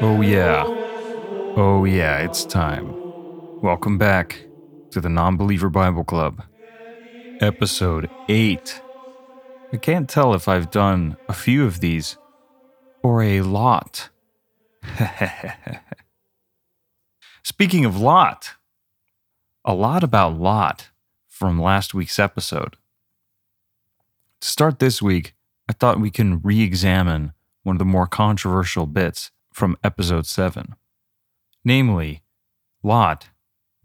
Oh, 0.00 0.20
yeah. 0.20 0.70
Oh, 1.56 1.84
yeah, 1.84 2.18
it's 2.18 2.46
time. 2.46 2.98
Welcome 3.62 3.98
back 3.98 4.48
to 4.92 5.00
the 5.00 5.08
Non 5.08 5.36
Believer 5.36 5.70
Bible 5.70 6.04
Club, 6.04 6.44
episode 7.40 8.10
8. 8.28 8.82
I 9.72 9.78
can't 9.78 10.08
tell 10.08 10.34
if 10.34 10.48
I've 10.48 10.70
done 10.70 11.16
a 11.28 11.32
few 11.34 11.64
of 11.66 11.80
these 11.80 12.18
or 13.02 13.22
a 13.22 13.42
lot. 13.42 14.10
Speaking 17.42 17.84
of 17.86 17.96
Lot, 17.98 18.56
a 19.64 19.74
lot 19.74 20.02
about 20.02 20.38
Lot 20.38 20.90
from 21.28 21.60
last 21.60 21.92
week's 21.94 22.18
episode. 22.18 22.76
To 24.40 24.48
start 24.48 24.78
this 24.78 25.02
week, 25.02 25.34
I 25.68 25.72
thought 25.72 26.00
we 26.00 26.10
can 26.10 26.40
re 26.40 26.62
examine 26.62 27.32
one 27.64 27.76
of 27.76 27.78
the 27.78 27.84
more 27.84 28.06
controversial 28.06 28.86
bits 28.86 29.30
from 29.56 29.74
episode 29.82 30.26
7, 30.26 30.74
namely, 31.64 32.22
Lot 32.82 33.30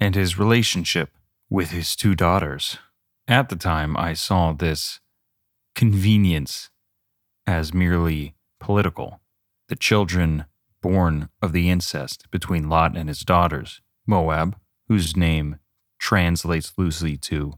and 0.01 0.15
his 0.15 0.37
relationship 0.37 1.11
with 1.49 1.71
his 1.71 1.95
two 1.95 2.13
daughters. 2.13 2.77
At 3.25 3.47
the 3.47 3.55
time, 3.55 3.95
I 3.95 4.11
saw 4.11 4.51
this 4.51 4.99
convenience 5.73 6.69
as 7.47 7.73
merely 7.73 8.35
political. 8.59 9.21
The 9.69 9.77
children 9.77 10.43
born 10.81 11.29
of 11.41 11.53
the 11.53 11.69
incest 11.69 12.29
between 12.31 12.67
Lot 12.67 12.97
and 12.97 13.07
his 13.07 13.21
daughters, 13.21 13.79
Moab, 14.05 14.57
whose 14.89 15.15
name 15.15 15.55
translates 15.99 16.73
loosely 16.77 17.15
to 17.15 17.53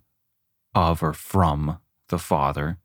of 0.76 1.02
or 1.02 1.14
from 1.14 1.80
the 2.10 2.20
father, 2.20 2.78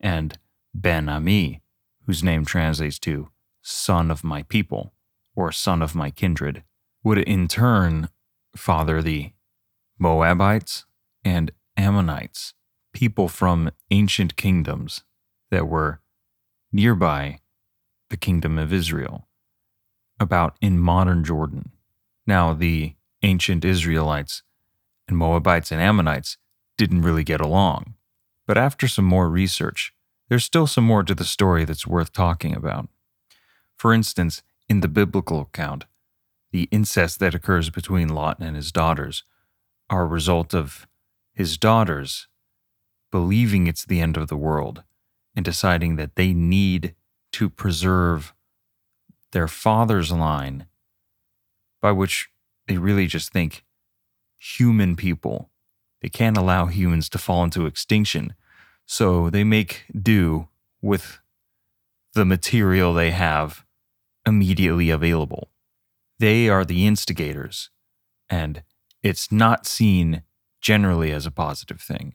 and 0.00 0.40
Ben 0.74 1.08
Ami, 1.08 1.62
whose 2.06 2.24
name 2.24 2.44
translates 2.44 2.98
to 2.98 3.28
son 3.66 4.12
of 4.12 4.22
my 4.22 4.44
people 4.44 4.92
or 5.34 5.50
son 5.50 5.82
of 5.82 5.94
my 5.94 6.08
kindred, 6.08 6.62
would 7.02 7.18
in 7.18 7.48
turn 7.48 8.08
father 8.54 9.02
the 9.02 9.32
Moabites 9.98 10.86
and 11.24 11.50
Ammonites, 11.76 12.54
people 12.92 13.28
from 13.28 13.70
ancient 13.90 14.36
kingdoms 14.36 15.02
that 15.50 15.66
were 15.66 16.00
nearby 16.72 17.40
the 18.08 18.16
kingdom 18.16 18.56
of 18.56 18.72
Israel, 18.72 19.26
about 20.20 20.56
in 20.60 20.78
modern 20.78 21.24
Jordan. 21.24 21.72
Now, 22.26 22.54
the 22.54 22.94
ancient 23.22 23.64
Israelites 23.64 24.42
and 25.08 25.18
Moabites 25.18 25.72
and 25.72 25.80
Ammonites 25.80 26.38
didn't 26.78 27.02
really 27.02 27.24
get 27.24 27.40
along. 27.40 27.94
But 28.46 28.58
after 28.58 28.86
some 28.86 29.04
more 29.04 29.28
research, 29.28 29.92
there's 30.28 30.44
still 30.44 30.66
some 30.66 30.84
more 30.84 31.02
to 31.02 31.14
the 31.14 31.24
story 31.24 31.64
that's 31.64 31.86
worth 31.86 32.12
talking 32.12 32.54
about. 32.54 32.88
For 33.76 33.92
instance, 33.92 34.42
in 34.68 34.80
the 34.80 34.88
biblical 34.88 35.42
account, 35.42 35.84
the 36.50 36.68
incest 36.70 37.20
that 37.20 37.34
occurs 37.34 37.70
between 37.70 38.08
Lot 38.08 38.38
and 38.40 38.56
his 38.56 38.72
daughters 38.72 39.24
are 39.90 40.02
a 40.02 40.06
result 40.06 40.54
of 40.54 40.86
his 41.32 41.58
daughters 41.58 42.28
believing 43.10 43.66
it's 43.66 43.84
the 43.84 44.00
end 44.00 44.16
of 44.16 44.28
the 44.28 44.36
world 44.36 44.82
and 45.34 45.44
deciding 45.44 45.96
that 45.96 46.16
they 46.16 46.32
need 46.32 46.94
to 47.32 47.50
preserve 47.50 48.32
their 49.32 49.48
father's 49.48 50.10
line, 50.10 50.66
by 51.82 51.92
which 51.92 52.30
they 52.66 52.78
really 52.78 53.06
just 53.06 53.32
think 53.32 53.64
human 54.38 54.96
people. 54.96 55.50
They 56.00 56.08
can't 56.08 56.38
allow 56.38 56.66
humans 56.66 57.08
to 57.10 57.18
fall 57.18 57.44
into 57.44 57.66
extinction 57.66 58.34
so 58.86 59.28
they 59.28 59.44
make 59.44 59.84
do 60.00 60.48
with 60.80 61.20
the 62.14 62.24
material 62.24 62.94
they 62.94 63.10
have 63.10 63.65
immediately 64.26 64.90
available. 64.90 65.48
They 66.18 66.48
are 66.48 66.64
the 66.64 66.86
instigators, 66.86 67.70
and 68.28 68.62
it's 69.02 69.30
not 69.30 69.66
seen 69.66 70.22
generally 70.60 71.12
as 71.12 71.26
a 71.26 71.30
positive 71.30 71.80
thing. 71.80 72.14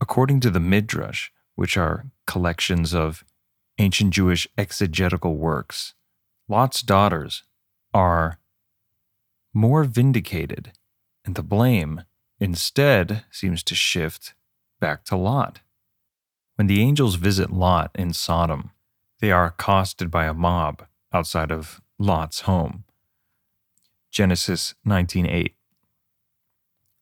According 0.00 0.40
to 0.40 0.50
the 0.50 0.60
Midrash, 0.60 1.30
which 1.54 1.76
are 1.76 2.06
collections 2.26 2.94
of 2.94 3.24
ancient 3.78 4.12
Jewish 4.12 4.48
exegetical 4.56 5.36
works, 5.36 5.94
Lot's 6.48 6.82
daughters 6.82 7.44
are 7.92 8.38
more 9.52 9.84
vindicated, 9.84 10.72
and 11.24 11.34
the 11.34 11.42
blame 11.42 12.02
instead 12.40 13.24
seems 13.30 13.62
to 13.64 13.74
shift 13.74 14.34
back 14.80 15.04
to 15.04 15.16
Lot. 15.16 15.60
When 16.56 16.66
the 16.66 16.80
angels 16.80 17.16
visit 17.16 17.52
Lot 17.52 17.90
in 17.94 18.12
Sodom, 18.12 18.70
they 19.20 19.30
are 19.30 19.46
accosted 19.46 20.10
by 20.10 20.26
a 20.26 20.34
mob 20.34 20.86
outside 21.12 21.50
of 21.50 21.80
Lot's 21.98 22.42
home. 22.42 22.84
Genesis 24.10 24.74
19:8. 24.86 25.54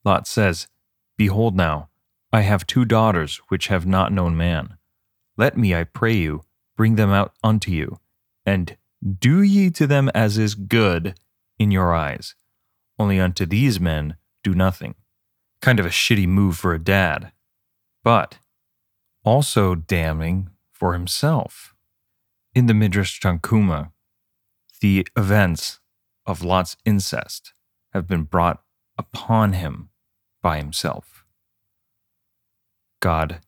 Lot 0.05 0.27
says, 0.27 0.69
Behold 1.17 1.57
now, 1.57 1.89
I 2.33 2.43
have 2.43 2.67
two 2.67 2.85
daughters 2.85 3.41
which 3.49 3.69
have 3.69 3.87
not 3.87 4.13
known 4.13 4.37
man. 4.37 4.77
Let 5.37 5.57
me, 5.57 5.75
I 5.75 5.85
pray 5.85 6.15
you, 6.15 6.45
bring 6.77 6.97
them 6.97 7.11
out 7.11 7.35
unto 7.43 7.71
you, 7.71 7.99
and 8.45 8.77
do 9.19 9.43
ye 9.43 9.71
to 9.71 9.87
them 9.87 10.11
as 10.15 10.39
is 10.39 10.55
good 10.55 11.19
in 11.59 11.71
your 11.71 11.95
eyes. 11.95 12.35
Only 12.99 13.21
unto 13.21 13.47
these 13.47 13.79
men 13.81 14.17
do 14.43 14.55
nothing. 14.55 14.95
Kind 15.61 15.81
of 15.81 15.87
a 15.87 15.91
shitty 15.91 16.27
move 16.27 16.57
for 16.57 16.75
a 16.75 16.79
dad 16.83 17.33
but 18.07 18.39
also 19.25 19.75
damning 19.75 20.49
for 20.71 20.93
himself. 20.93 21.75
In 22.57 22.69
the 22.69 22.73
Midrash 22.73 23.21
Tanhuma, 23.21 23.93
the 24.81 25.07
events 25.15 25.79
of 26.25 26.43
Lot's 26.43 26.79
incest 26.87 27.53
have 27.93 28.07
been 28.07 28.23
brought 28.23 28.63
upon 28.97 29.53
him 29.53 29.91
by 30.41 30.57
himself. 30.57 31.27
God 33.01 33.41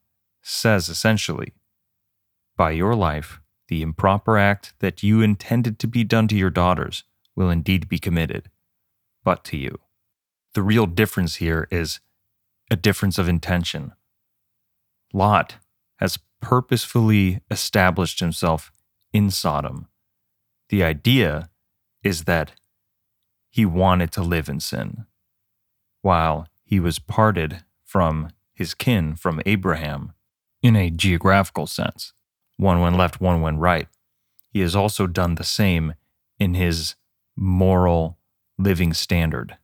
says 0.43 0.91
essentially, 0.91 1.55
by 2.55 2.73
your 2.73 2.95
life, 2.95 3.41
the 3.69 3.81
improper 3.81 4.37
act 4.37 4.75
that 4.81 5.03
you 5.03 5.23
intended 5.23 5.79
to 5.79 5.87
be 5.87 6.05
done 6.05 6.29
to 6.29 6.37
your 6.37 6.51
daughters 6.51 7.05
will 7.35 7.49
indeed 7.49 7.89
be 7.89 7.99
committed, 7.99 8.51
but 9.25 9.43
to 9.45 9.57
you. 9.57 9.79
The 10.53 10.61
real 10.61 10.85
difference 10.85 11.37
here 11.37 11.67
is 11.71 12.01
a 12.71 12.77
difference 12.77 13.17
of 13.17 13.27
intention, 13.27 13.93
Lot 15.15 15.57
has 15.97 16.19
purposefully 16.43 17.41
established 17.51 18.21
himself 18.21 18.71
in 19.13 19.31
Sodom. 19.31 19.89
The 20.69 20.83
idea 20.83 21.51
is 22.03 22.25
that 22.25 22.53
he 23.51 23.65
wanted 23.65 24.13
to 24.13 24.23
live 24.23 24.49
in 24.49 24.61
sin. 24.61 25.07
While 26.03 26.47
he 26.65 26.79
was 26.79 26.99
parted 26.99 27.65
from 27.85 28.31
his 28.55 28.75
kin, 28.75 29.17
from 29.17 29.41
Abraham, 29.47 30.13
in 30.63 30.77
a 30.77 30.91
geographical 30.91 31.67
sense, 31.67 32.13
one 32.57 32.81
went 32.81 32.97
left, 32.97 33.21
one 33.21 33.41
went 33.41 33.59
right, 33.59 33.89
he 34.51 34.61
has 34.61 34.75
also 34.75 35.07
done 35.07 35.37
the 35.37 35.45
same 35.45 35.95
in 36.39 36.55
his 36.55 36.97
moral 37.37 38.19
living 38.59 38.93
standard. 38.93 39.57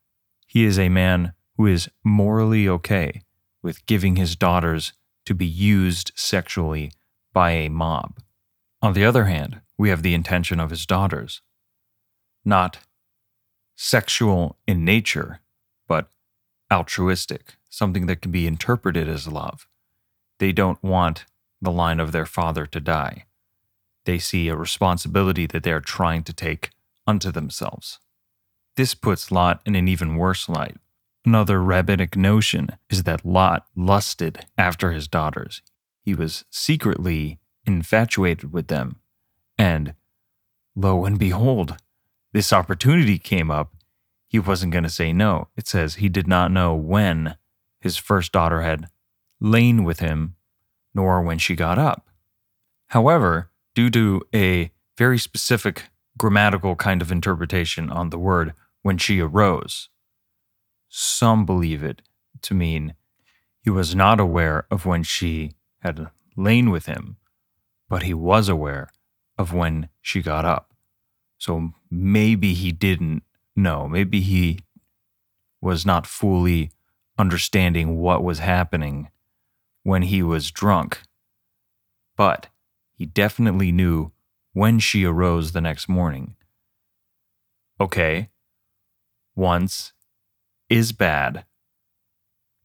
He 0.47 0.65
is 0.65 0.78
a 0.78 0.88
man 0.88 1.32
who 1.56 1.66
is 1.66 1.88
morally 2.05 2.69
okay 2.69 3.22
with 3.62 3.84
giving 3.87 4.16
his 4.16 4.37
daughters 4.37 4.93
to 5.26 5.34
be 5.34 5.47
used 5.47 6.12
sexually 6.15 6.93
by 7.32 7.50
a 7.50 7.69
mob. 7.69 8.19
On 8.84 8.92
the 8.92 9.06
other 9.06 9.24
hand, 9.24 9.62
we 9.78 9.88
have 9.88 10.02
the 10.02 10.12
intention 10.12 10.60
of 10.60 10.68
his 10.68 10.84
daughters, 10.84 11.40
not 12.44 12.80
sexual 13.76 14.58
in 14.66 14.84
nature, 14.84 15.40
but 15.88 16.10
altruistic, 16.70 17.54
something 17.70 18.04
that 18.04 18.20
can 18.20 18.30
be 18.30 18.46
interpreted 18.46 19.08
as 19.08 19.26
love. 19.26 19.66
They 20.38 20.52
don't 20.52 20.82
want 20.82 21.25
the 21.62 21.72
line 21.72 21.98
of 21.98 22.12
their 22.12 22.26
father 22.26 22.66
to 22.66 22.78
die. 22.78 23.25
They 24.04 24.19
see 24.19 24.48
a 24.48 24.54
responsibility 24.54 25.46
that 25.46 25.62
they 25.62 25.72
are 25.72 25.80
trying 25.80 26.22
to 26.25 26.34
take 26.34 26.69
unto 27.06 27.32
themselves. 27.32 28.00
This 28.76 28.94
puts 28.94 29.32
Lot 29.32 29.62
in 29.64 29.75
an 29.75 29.88
even 29.88 30.16
worse 30.16 30.46
light 30.46 30.76
Another 31.25 31.62
rabbinic 31.62 32.16
notion 32.16 32.69
is 32.90 33.04
that 33.04 33.25
Lot 33.25 33.66
lusted 33.75 34.44
after 34.58 34.92
his 34.92 35.08
daughters. 35.08 35.62
He 36.02 36.14
was 36.14 36.44
secretly 36.50 37.38
infatuated 37.66 38.52
with 38.52 38.69
them. 38.69 38.96
And 39.58 39.94
lo 40.75 41.05
and 41.05 41.19
behold, 41.19 41.76
this 42.32 42.52
opportunity 42.52 43.19
came 43.19 43.50
up. 43.50 43.75
He 44.26 44.38
wasn't 44.38 44.72
going 44.72 44.84
to 44.84 44.90
say 44.90 45.12
no. 45.12 45.49
It 45.56 45.69
says 45.69 45.96
he 45.96 46.08
did 46.08 46.26
not 46.26 46.50
know 46.50 46.75
when 46.75 47.37
his 47.81 47.96
first 47.96 48.32
daughter 48.32 48.62
had 48.62 48.88
lain 49.40 49.84
with 49.84 50.00
him, 50.00 50.34
nor 50.94 51.22
when 51.22 51.38
she 51.38 51.55
got 51.55 51.78
up. 51.78 52.08
However, 52.88 53.50
due 53.75 53.90
to 53.90 54.22
a 54.34 54.70
very 54.96 55.19
specific 55.19 55.84
grammatical 56.16 56.76
kind 56.76 57.02
of 57.02 57.12
interpretation 57.12 57.90
on 57.90 58.11
the 58.11 58.19
word 58.19 58.55
when 58.82 58.99
she 58.99 59.20
arose, 59.20 59.88
some 60.88 61.44
believe 61.44 61.82
it 61.82 62.02
to 62.43 62.55
mean 62.55 62.94
he 63.61 63.70
was 63.70 63.94
not 63.94 64.20
aware 64.20 64.66
of 64.70 64.87
when 64.87 65.02
she 65.02 65.52
had 65.81 66.08
lain 66.37 66.70
with 66.70 66.87
him, 66.87 67.16
but 67.88 68.02
he 68.02 68.14
was 68.14 68.48
aware 68.48 68.88
of 69.38 69.52
when 69.52 69.88
she 70.00 70.22
got 70.22 70.44
up. 70.44 70.72
So 71.38 71.70
maybe 71.90 72.54
he 72.54 72.72
didn't 72.72 73.22
know. 73.56 73.88
Maybe 73.88 74.20
he 74.20 74.60
was 75.60 75.84
not 75.84 76.06
fully 76.06 76.70
understanding 77.19 77.96
what 77.96 78.22
was 78.22 78.38
happening 78.38 79.08
when 79.82 80.02
he 80.02 80.22
was 80.22 80.50
drunk. 80.50 81.02
But 82.16 82.48
he 82.96 83.06
definitely 83.06 83.72
knew 83.72 84.12
when 84.52 84.78
she 84.78 85.04
arose 85.04 85.52
the 85.52 85.60
next 85.60 85.88
morning. 85.88 86.37
Okay, 87.80 88.30
once 89.34 89.92
is 90.70 90.92
bad, 90.92 91.44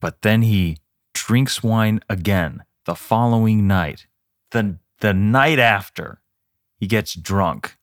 but 0.00 0.22
then 0.22 0.42
he 0.42 0.78
drinks 1.12 1.62
wine 1.62 2.00
again 2.08 2.62
the 2.86 2.94
following 2.94 3.66
night. 3.66 4.06
The, 4.52 4.78
the 5.00 5.14
night 5.14 5.58
after, 5.58 6.20
he 6.78 6.86
gets 6.86 7.14
drunk 7.14 7.76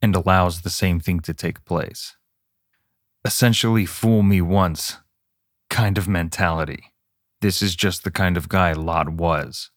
and 0.00 0.14
allows 0.14 0.60
the 0.60 0.70
same 0.70 1.00
thing 1.00 1.20
to 1.20 1.34
take 1.34 1.64
place. 1.64 2.16
Essentially, 3.24 3.84
fool 3.84 4.22
me 4.22 4.40
once 4.40 4.98
kind 5.70 5.98
of 5.98 6.08
mentality. 6.08 6.92
This 7.40 7.62
is 7.62 7.76
just 7.76 8.04
the 8.04 8.10
kind 8.10 8.36
of 8.36 8.48
guy 8.48 8.72
Lot 8.72 9.10
was 9.10 9.70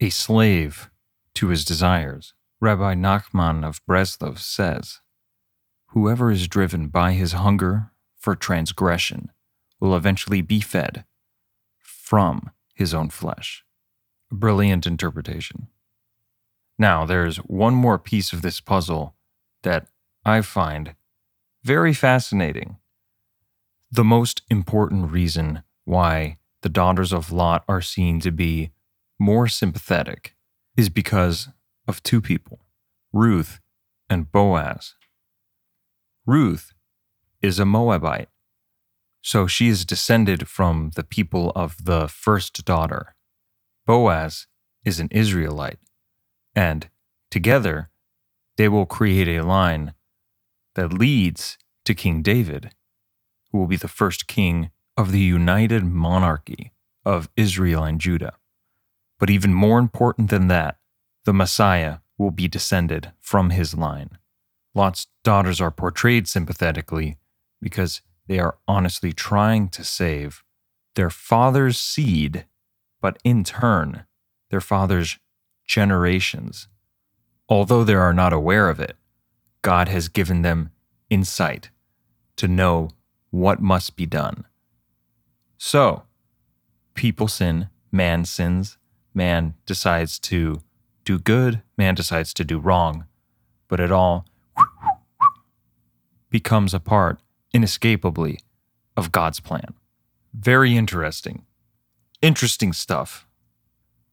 a 0.00 0.10
slave 0.10 0.90
to 1.34 1.48
his 1.48 1.64
desires. 1.64 2.34
Rabbi 2.60 2.94
Nachman 2.94 3.64
of 3.64 3.84
Breslov 3.86 4.38
says 4.38 5.00
Whoever 5.88 6.30
is 6.30 6.48
driven 6.48 6.88
by 6.88 7.12
his 7.12 7.32
hunger 7.32 7.92
for 8.18 8.34
transgression 8.34 9.30
will 9.80 9.94
eventually 9.94 10.42
be 10.42 10.60
fed 10.60 11.04
from 11.78 12.50
his 12.74 12.94
own 12.94 13.10
flesh. 13.10 13.64
Brilliant 14.32 14.86
interpretation. 14.86 15.68
Now, 16.78 17.04
there's 17.04 17.36
one 17.36 17.74
more 17.74 17.98
piece 17.98 18.32
of 18.32 18.40
this 18.40 18.60
puzzle 18.60 19.14
that 19.62 19.88
I 20.24 20.40
find 20.40 20.94
very 21.62 21.92
fascinating. 21.92 22.78
The 23.90 24.04
most 24.04 24.40
important 24.48 25.12
reason 25.12 25.62
why 25.84 26.38
the 26.62 26.70
daughters 26.70 27.12
of 27.12 27.30
Lot 27.30 27.62
are 27.68 27.82
seen 27.82 28.20
to 28.20 28.30
be 28.30 28.70
more 29.18 29.48
sympathetic 29.48 30.34
is 30.78 30.88
because 30.88 31.48
of 31.86 32.02
two 32.02 32.22
people, 32.22 32.60
Ruth 33.12 33.60
and 34.08 34.32
Boaz. 34.32 34.94
Ruth 36.24 36.72
is 37.42 37.58
a 37.58 37.66
Moabite, 37.66 38.30
so 39.20 39.46
she 39.46 39.68
is 39.68 39.84
descended 39.84 40.48
from 40.48 40.92
the 40.96 41.04
people 41.04 41.52
of 41.54 41.84
the 41.84 42.08
first 42.08 42.64
daughter. 42.64 43.14
Boaz 43.86 44.46
is 44.84 45.00
an 45.00 45.08
Israelite, 45.10 45.78
and 46.54 46.88
together 47.30 47.90
they 48.56 48.68
will 48.68 48.86
create 48.86 49.28
a 49.28 49.42
line 49.42 49.94
that 50.74 50.92
leads 50.92 51.58
to 51.84 51.94
King 51.94 52.22
David, 52.22 52.74
who 53.50 53.58
will 53.58 53.66
be 53.66 53.76
the 53.76 53.88
first 53.88 54.26
king 54.26 54.70
of 54.96 55.12
the 55.12 55.20
united 55.20 55.84
monarchy 55.84 56.72
of 57.04 57.28
Israel 57.36 57.84
and 57.84 58.00
Judah. 58.00 58.34
But 59.18 59.30
even 59.30 59.54
more 59.54 59.78
important 59.78 60.30
than 60.30 60.48
that, 60.48 60.78
the 61.24 61.32
Messiah 61.32 61.98
will 62.18 62.30
be 62.30 62.48
descended 62.48 63.12
from 63.20 63.50
his 63.50 63.74
line. 63.74 64.18
Lot's 64.74 65.06
daughters 65.24 65.60
are 65.60 65.70
portrayed 65.70 66.28
sympathetically 66.28 67.18
because 67.60 68.00
they 68.26 68.38
are 68.38 68.58
honestly 68.66 69.12
trying 69.12 69.68
to 69.68 69.84
save 69.84 70.42
their 70.94 71.10
father's 71.10 71.78
seed, 71.78 72.46
but 73.02 73.18
in 73.24 73.44
turn, 73.44 74.06
their 74.48 74.62
father's 74.62 75.18
generations. 75.66 76.68
Although 77.48 77.84
they 77.84 77.94
are 77.94 78.14
not 78.14 78.32
aware 78.32 78.70
of 78.70 78.80
it, 78.80 78.96
God 79.60 79.88
has 79.88 80.08
given 80.08 80.40
them 80.40 80.70
insight 81.10 81.68
to 82.36 82.48
know 82.48 82.88
what 83.30 83.60
must 83.60 83.96
be 83.96 84.06
done. 84.06 84.44
So, 85.58 86.04
people 86.94 87.28
sin, 87.28 87.68
man 87.90 88.24
sins, 88.24 88.78
man 89.12 89.54
decides 89.66 90.18
to 90.20 90.62
do 91.04 91.18
good, 91.18 91.62
man 91.76 91.94
decides 91.94 92.32
to 92.34 92.44
do 92.44 92.58
wrong, 92.58 93.06
but 93.68 93.80
it 93.80 93.90
all 93.90 94.24
becomes 96.30 96.72
a 96.72 96.80
part, 96.80 97.18
inescapably, 97.52 98.40
of 98.96 99.12
God's 99.12 99.40
plan. 99.40 99.74
Very 100.32 100.76
interesting. 100.76 101.44
Interesting 102.22 102.72
stuff. 102.72 103.26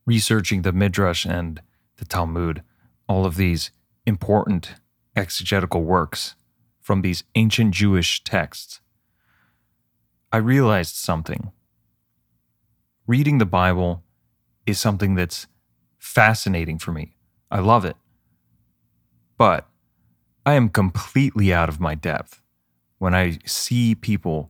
Researching 0.08 0.64
the 0.64 0.74
Midrash 0.74 1.28
and 1.28 1.62
the 1.98 2.06
Talmud, 2.06 2.64
all 3.08 3.24
of 3.24 3.36
these 3.36 3.70
important 4.04 4.74
exegetical 5.16 5.84
works 5.84 6.34
from 6.82 7.04
these 7.04 7.24
ancient 7.36 7.76
Jewish 7.76 8.24
texts, 8.24 8.82
I 10.32 10.38
realized 10.38 10.96
something. 10.96 11.52
Reading 13.06 13.38
the 13.38 13.46
Bible 13.46 14.02
is 14.66 14.80
something 14.80 15.14
that's 15.14 15.46
fascinating 16.00 16.80
for 16.80 16.92
me. 16.92 17.16
I 17.52 17.60
love 17.60 17.86
it. 17.86 17.96
But 19.38 19.68
I 20.48 20.54
am 20.54 20.70
completely 20.70 21.54
out 21.54 21.70
of 21.70 21.80
my 21.80 21.94
depth 21.94 22.42
when 22.98 23.14
I 23.14 23.38
see 23.46 23.94
people 23.94 24.50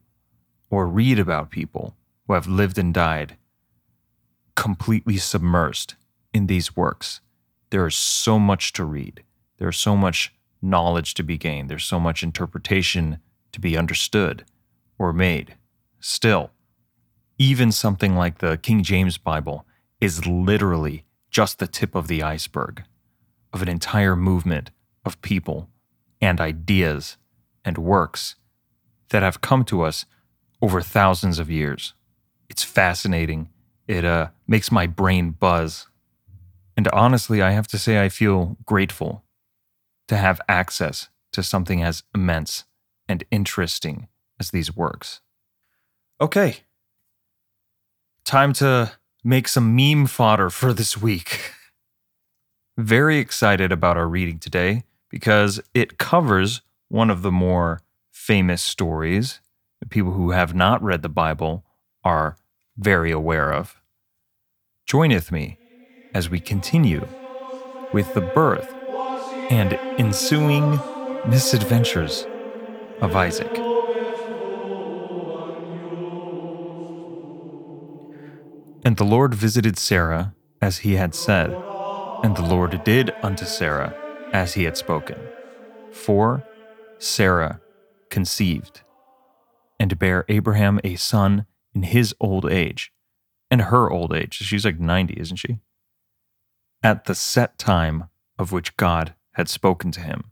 or 0.69 0.87
read 0.87 1.19
about 1.19 1.51
people 1.51 1.97
who 2.25 2.35
have 2.35 2.47
lived 2.47 2.77
and 2.77 2.93
died 2.93 3.35
completely 4.59 5.15
submersed 5.15 5.95
in 6.33 6.47
these 6.47 6.75
works. 6.75 7.21
There 7.69 7.87
is 7.87 7.95
so 7.95 8.37
much 8.37 8.73
to 8.73 8.83
read. 8.83 9.23
There's 9.57 9.77
so 9.77 9.95
much 9.95 10.33
knowledge 10.61 11.13
to 11.13 11.23
be 11.23 11.37
gained. 11.37 11.69
There's 11.69 11.85
so 11.85 11.97
much 11.97 12.23
interpretation 12.23 13.19
to 13.53 13.61
be 13.61 13.77
understood 13.77 14.43
or 14.97 15.13
made. 15.13 15.55
Still, 16.01 16.51
even 17.37 17.71
something 17.71 18.17
like 18.17 18.39
the 18.39 18.57
King 18.57 18.83
James 18.83 19.17
Bible 19.17 19.65
is 20.01 20.27
literally 20.27 21.05
just 21.31 21.59
the 21.59 21.67
tip 21.67 21.95
of 21.95 22.09
the 22.09 22.21
iceberg 22.21 22.83
of 23.53 23.61
an 23.61 23.69
entire 23.69 24.17
movement 24.17 24.71
of 25.05 25.21
people 25.21 25.69
and 26.19 26.41
ideas 26.41 27.15
and 27.63 27.77
works 27.77 28.35
that 29.09 29.23
have 29.23 29.39
come 29.39 29.63
to 29.63 29.83
us 29.83 30.05
over 30.61 30.81
thousands 30.81 31.39
of 31.39 31.49
years. 31.49 31.93
It's 32.49 32.63
fascinating. 32.63 33.47
It 33.89 34.05
uh, 34.05 34.27
makes 34.47 34.71
my 34.71 34.85
brain 34.85 35.31
buzz. 35.31 35.87
And 36.77 36.87
honestly, 36.89 37.41
I 37.41 37.51
have 37.51 37.67
to 37.69 37.79
say, 37.79 38.01
I 38.01 38.07
feel 38.07 38.55
grateful 38.63 39.23
to 40.07 40.15
have 40.15 40.39
access 40.47 41.09
to 41.33 41.41
something 41.41 41.81
as 41.81 42.03
immense 42.13 42.65
and 43.07 43.23
interesting 43.31 44.07
as 44.39 44.51
these 44.51 44.75
works. 44.75 45.21
Okay. 46.21 46.57
Time 48.23 48.53
to 48.53 48.91
make 49.23 49.47
some 49.47 49.75
meme 49.75 50.05
fodder 50.05 50.51
for 50.51 50.71
this 50.71 50.95
week. 50.95 51.53
Very 52.77 53.17
excited 53.17 53.71
about 53.71 53.97
our 53.97 54.07
reading 54.07 54.37
today 54.37 54.83
because 55.09 55.59
it 55.73 55.97
covers 55.97 56.61
one 56.89 57.09
of 57.09 57.23
the 57.23 57.31
more 57.31 57.81
famous 58.11 58.61
stories 58.61 59.39
people 59.89 60.11
who 60.11 60.31
have 60.31 60.53
not 60.53 60.83
read 60.83 61.01
the 61.01 61.09
Bible 61.09 61.63
are 62.03 62.37
very 62.79 63.11
aware 63.11 63.51
of. 63.53 63.75
Joineth 64.87 65.31
me 65.31 65.59
as 66.13 66.29
we 66.29 66.39
continue 66.39 67.01
with 67.91 68.13
the 68.13 68.21
birth 68.21 68.73
and 69.49 69.77
ensuing 69.97 70.83
misadventures 71.23 72.27
of 73.01 73.15
Isaac. 73.15 73.65
And 78.83 78.97
the 78.97 79.03
Lord 79.03 79.33
visited 79.35 79.77
Sarah 79.77 80.35
as 80.61 80.79
he 80.79 80.95
had 80.95 81.13
said, 81.13 81.49
and 82.23 82.35
the 82.35 82.43
Lord 82.43 82.83
did 82.83 83.11
unto 83.21 83.45
Sarah 83.45 83.95
as 84.33 84.53
he 84.53 84.63
had 84.63 84.77
spoken. 84.77 85.17
For 85.91 86.43
Sarah 86.99 87.61
conceived 88.09 88.81
and 89.79 89.99
bare 89.99 90.25
Abraham 90.29 90.79
a 90.83 90.95
son 90.95 91.45
in 91.79 91.83
his 91.83 92.13
old 92.19 92.45
age, 92.51 92.91
and 93.49 93.61
her 93.61 93.89
old 93.89 94.13
age. 94.13 94.33
She's 94.33 94.65
like 94.65 94.81
90, 94.81 95.13
isn't 95.17 95.37
she? 95.37 95.59
At 96.83 97.05
the 97.05 97.15
set 97.15 97.57
time 97.57 98.09
of 98.37 98.51
which 98.51 98.75
God 98.75 99.15
had 99.35 99.47
spoken 99.47 99.89
to 99.91 100.01
him. 100.01 100.31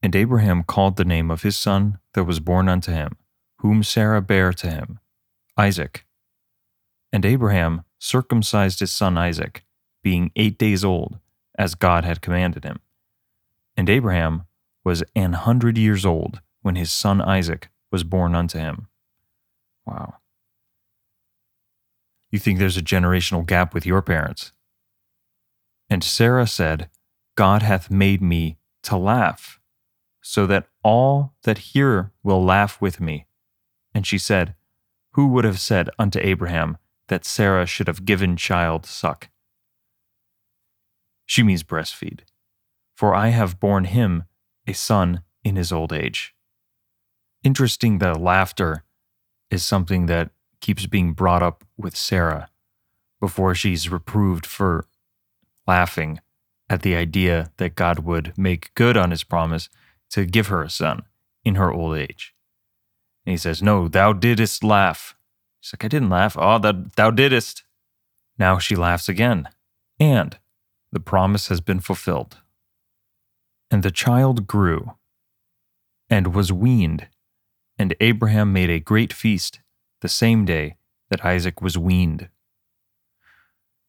And 0.00 0.14
Abraham 0.14 0.62
called 0.62 0.96
the 0.96 1.04
name 1.04 1.28
of 1.28 1.42
his 1.42 1.56
son 1.56 1.98
that 2.14 2.22
was 2.22 2.38
born 2.38 2.68
unto 2.68 2.92
him, 2.92 3.16
whom 3.58 3.82
Sarah 3.82 4.22
bare 4.22 4.52
to 4.52 4.70
him, 4.70 5.00
Isaac. 5.56 6.06
And 7.12 7.24
Abraham 7.24 7.82
circumcised 7.98 8.78
his 8.78 8.92
son 8.92 9.18
Isaac, 9.18 9.64
being 10.04 10.30
eight 10.36 10.56
days 10.56 10.84
old, 10.84 11.18
as 11.58 11.74
God 11.74 12.04
had 12.04 12.20
commanded 12.20 12.62
him. 12.62 12.78
And 13.76 13.90
Abraham 13.90 14.44
was 14.84 15.02
an 15.16 15.32
hundred 15.32 15.76
years 15.76 16.06
old 16.06 16.40
when 16.60 16.76
his 16.76 16.92
son 16.92 17.20
Isaac 17.20 17.70
was 17.90 18.04
born 18.04 18.36
unto 18.36 18.58
him. 18.58 18.86
Wow. 19.86 20.14
You 22.30 22.38
think 22.38 22.58
there's 22.58 22.76
a 22.76 22.82
generational 22.82 23.46
gap 23.46 23.74
with 23.74 23.84
your 23.84 24.02
parents? 24.02 24.52
And 25.90 26.02
Sarah 26.02 26.46
said, 26.46 26.88
God 27.36 27.62
hath 27.62 27.90
made 27.90 28.22
me 28.22 28.58
to 28.84 28.96
laugh, 28.96 29.60
so 30.22 30.46
that 30.46 30.68
all 30.82 31.34
that 31.42 31.58
hear 31.58 32.12
will 32.22 32.42
laugh 32.42 32.80
with 32.80 33.00
me. 33.00 33.26
And 33.94 34.06
she 34.06 34.18
said, 34.18 34.54
Who 35.12 35.28
would 35.28 35.44
have 35.44 35.60
said 35.60 35.90
unto 35.98 36.18
Abraham 36.22 36.78
that 37.08 37.24
Sarah 37.24 37.66
should 37.66 37.88
have 37.88 38.04
given 38.04 38.36
child 38.36 38.86
suck? 38.86 39.28
She 41.26 41.42
means 41.42 41.62
breastfeed. 41.62 42.20
For 42.94 43.14
I 43.14 43.28
have 43.28 43.60
borne 43.60 43.84
him 43.84 44.24
a 44.66 44.72
son 44.72 45.22
in 45.44 45.56
his 45.56 45.72
old 45.72 45.92
age. 45.92 46.34
Interesting 47.42 47.98
that 47.98 48.20
laughter 48.20 48.84
is 49.52 49.64
something 49.64 50.06
that 50.06 50.30
keeps 50.60 50.86
being 50.86 51.12
brought 51.12 51.42
up 51.42 51.64
with 51.76 51.96
Sarah 51.96 52.48
before 53.20 53.54
she's 53.54 53.88
reproved 53.88 54.46
for 54.46 54.86
laughing 55.66 56.20
at 56.70 56.82
the 56.82 56.96
idea 56.96 57.52
that 57.58 57.74
God 57.74 58.00
would 58.00 58.32
make 58.36 58.74
good 58.74 58.96
on 58.96 59.10
his 59.10 59.24
promise 59.24 59.68
to 60.10 60.24
give 60.24 60.46
her 60.46 60.62
a 60.62 60.70
son 60.70 61.02
in 61.44 61.56
her 61.56 61.70
old 61.70 61.96
age. 61.96 62.34
And 63.26 63.32
he 63.32 63.36
says, 63.36 63.62
No, 63.62 63.88
thou 63.88 64.12
didst 64.12 64.64
laugh. 64.64 65.14
She's 65.60 65.74
like, 65.74 65.84
I 65.84 65.88
didn't 65.88 66.10
laugh. 66.10 66.36
Oh, 66.38 66.58
that 66.58 66.96
thou 66.96 67.10
didst. 67.10 67.62
Now 68.38 68.58
she 68.58 68.74
laughs 68.74 69.08
again. 69.08 69.48
And 70.00 70.38
the 70.90 71.00
promise 71.00 71.48
has 71.48 71.60
been 71.60 71.80
fulfilled. 71.80 72.38
And 73.70 73.82
the 73.82 73.90
child 73.90 74.46
grew 74.46 74.94
and 76.10 76.34
was 76.34 76.52
weaned, 76.52 77.08
and 77.78 77.94
Abraham 78.00 78.52
made 78.52 78.70
a 78.70 78.80
great 78.80 79.12
feast 79.12 79.60
the 80.00 80.08
same 80.08 80.44
day 80.44 80.76
that 81.10 81.24
Isaac 81.24 81.60
was 81.60 81.78
weaned. 81.78 82.28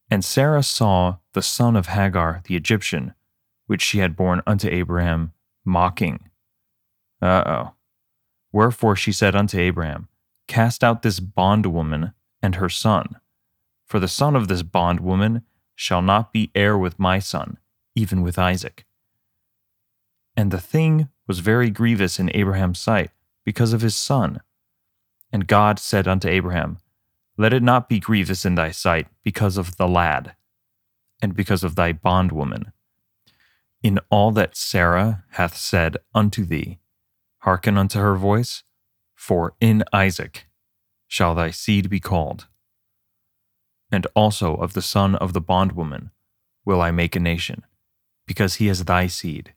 And 0.09 0.23
Sarah 0.23 0.63
saw 0.63 1.17
the 1.33 1.41
son 1.41 1.75
of 1.75 1.87
Hagar 1.87 2.41
the 2.45 2.55
Egyptian, 2.55 3.13
which 3.67 3.81
she 3.81 3.99
had 3.99 4.15
borne 4.15 4.41
unto 4.45 4.67
Abraham, 4.67 5.33
mocking. 5.65 6.29
Uh 7.21 7.43
oh. 7.45 7.71
Wherefore 8.51 8.95
she 8.95 9.11
said 9.11 9.35
unto 9.35 9.59
Abraham, 9.59 10.07
Cast 10.47 10.83
out 10.83 11.01
this 11.01 11.19
bondwoman 11.19 12.13
and 12.41 12.55
her 12.55 12.69
son, 12.69 13.15
for 13.85 13.99
the 13.99 14.07
son 14.07 14.35
of 14.35 14.47
this 14.47 14.61
bondwoman 14.61 15.43
shall 15.75 16.01
not 16.01 16.33
be 16.33 16.51
heir 16.53 16.77
with 16.77 16.99
my 16.99 17.19
son, 17.19 17.57
even 17.95 18.21
with 18.21 18.37
Isaac. 18.37 18.85
And 20.35 20.51
the 20.51 20.61
thing 20.61 21.09
was 21.27 21.39
very 21.39 21.69
grievous 21.69 22.19
in 22.19 22.29
Abraham's 22.33 22.79
sight 22.79 23.11
because 23.45 23.73
of 23.73 23.81
his 23.81 23.95
son. 23.95 24.41
And 25.31 25.47
God 25.47 25.79
said 25.79 26.07
unto 26.07 26.27
Abraham, 26.27 26.77
Let 27.37 27.53
it 27.53 27.63
not 27.63 27.89
be 27.89 27.99
grievous 27.99 28.45
in 28.45 28.55
thy 28.55 28.71
sight 28.71 29.07
because 29.23 29.57
of 29.57 29.77
the 29.77 29.87
lad, 29.87 30.35
and 31.21 31.35
because 31.35 31.63
of 31.63 31.75
thy 31.75 31.91
bondwoman. 31.91 32.71
In 33.81 33.99
all 34.09 34.31
that 34.31 34.55
Sarah 34.55 35.23
hath 35.31 35.57
said 35.57 35.97
unto 36.13 36.45
thee, 36.45 36.79
hearken 37.39 37.77
unto 37.77 37.99
her 37.99 38.15
voice, 38.15 38.63
for 39.13 39.55
in 39.59 39.83
Isaac 39.91 40.47
shall 41.07 41.35
thy 41.35 41.51
seed 41.51 41.89
be 41.89 41.99
called. 41.99 42.47
And 43.91 44.07
also 44.15 44.55
of 44.55 44.73
the 44.73 44.81
son 44.81 45.15
of 45.15 45.33
the 45.33 45.41
bondwoman 45.41 46.11
will 46.65 46.81
I 46.81 46.91
make 46.91 47.15
a 47.15 47.19
nation, 47.19 47.65
because 48.25 48.55
he 48.55 48.67
is 48.67 48.85
thy 48.85 49.07
seed. 49.07 49.53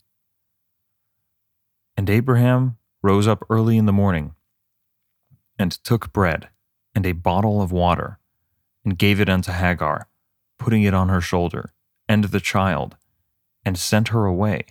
And 1.97 2.11
Abraham 2.11 2.79
rose 3.07 3.29
up 3.29 3.45
early 3.49 3.77
in 3.77 3.87
the 3.87 3.93
morning, 3.93 4.35
and 5.61 5.71
took 5.85 6.13
bread 6.13 6.49
and 6.93 7.07
a 7.07 7.13
bottle 7.13 7.63
of 7.63 7.71
water, 7.71 8.19
and 8.85 8.99
gave 8.99 9.21
it 9.21 9.29
unto 9.29 9.53
Hagar, 9.53 10.09
putting 10.59 10.83
it 10.83 10.93
on 10.93 11.09
her 11.09 11.21
shoulder, 11.21 11.73
and 12.09 12.25
the 12.25 12.41
child, 12.41 12.97
and 13.65 13.79
sent 13.79 14.09
her 14.09 14.27
away. 14.27 14.65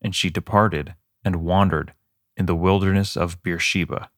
And 0.00 0.14
she 0.14 0.30
departed 0.30 0.94
and 1.22 1.44
wandered 1.44 1.92
in 2.38 2.46
the 2.46 2.54
wilderness 2.54 3.18
of 3.18 3.42
Beersheba. 3.42 4.08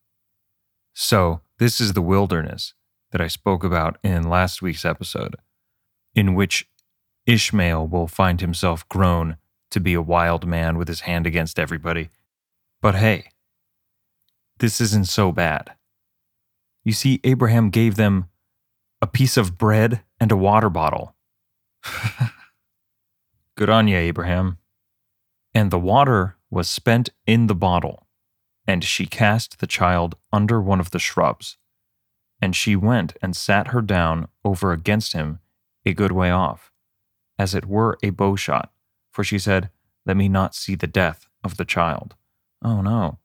So, 0.95 1.41
this 1.59 1.81
is 1.81 1.95
the 1.95 2.03
wilderness 2.03 2.75
that 3.11 3.21
I 3.21 3.27
spoke 3.27 3.65
about 3.65 3.99
in 4.05 4.31
last 4.31 4.63
week's 4.63 4.85
episode, 4.85 5.35
in 6.15 6.35
which 6.35 6.69
Ishmael 7.27 7.89
will 7.89 8.07
find 8.07 8.41
himself 8.41 8.89
grown 8.89 9.39
to 9.73 9.81
be 9.81 9.95
a 9.95 10.03
wild 10.03 10.47
man 10.47 10.79
with 10.79 10.87
his 10.87 11.01
hand 11.01 11.27
against 11.27 11.59
everybody. 11.59 12.11
But 12.81 12.95
hey, 12.95 13.31
this 14.61 14.81
isn't 14.81 15.09
so 15.09 15.33
bad. 15.33 15.73
You 16.85 16.93
see, 16.93 17.21
Abraham 17.25 17.71
gave 17.71 17.97
them 17.97 18.29
a 19.03 19.07
piece 19.07 19.37
of 19.37 19.59
bread 19.59 20.03
and 20.19 20.31
a 20.31 20.37
water 20.37 20.71
bottle. 20.71 21.15
Good 23.57 23.69
on 23.69 23.89
you, 23.89 23.97
Abraham. 23.97 24.59
And 25.53 25.71
the 25.71 25.79
water 25.79 26.37
was 26.51 26.71
spent 26.71 27.11
in 27.27 27.47
the 27.47 27.55
bottle 27.55 28.07
and 28.67 28.85
she 28.85 29.07
cast 29.07 29.59
the 29.59 29.67
child 29.67 30.17
under 30.33 30.61
one 30.61 30.81
of 30.81 30.91
the 30.91 30.99
shrubs. 30.99 31.57
And 32.41 32.55
she 32.55 32.77
went 32.77 33.17
and 33.21 33.37
sat 33.37 33.69
her 33.69 33.83
down 33.83 34.29
over 34.45 34.73
against 34.73 35.13
him 35.13 35.41
a 35.85 35.93
good 35.93 36.13
way 36.13 36.31
off, 36.31 36.71
as 37.39 37.55
it 37.55 37.67
were 37.67 37.99
a 38.03 38.11
bowshot, 38.11 38.71
for 39.13 39.25
she 39.25 39.39
said, 39.39 39.71
Let 40.07 40.17
me 40.17 40.29
not 40.29 40.55
see 40.55 40.75
the 40.75 40.87
death 40.87 41.27
of 41.43 41.57
the 41.57 41.65
child. 41.65 42.15
Oh 42.63 42.81
no. 42.81 43.19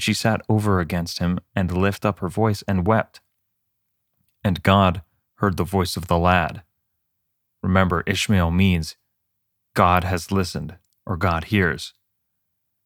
And 0.00 0.04
she 0.04 0.14
sat 0.14 0.40
over 0.48 0.80
against 0.80 1.18
him 1.18 1.40
and 1.54 1.76
lift 1.76 2.06
up 2.06 2.20
her 2.20 2.30
voice 2.30 2.64
and 2.66 2.86
wept. 2.86 3.20
And 4.42 4.62
God 4.62 5.02
heard 5.34 5.58
the 5.58 5.62
voice 5.62 5.94
of 5.94 6.06
the 6.06 6.16
lad. 6.16 6.62
Remember, 7.62 8.02
Ishmael 8.06 8.50
means 8.50 8.96
God 9.74 10.04
has 10.04 10.32
listened, 10.32 10.76
or 11.04 11.18
God 11.18 11.44
hears. 11.44 11.92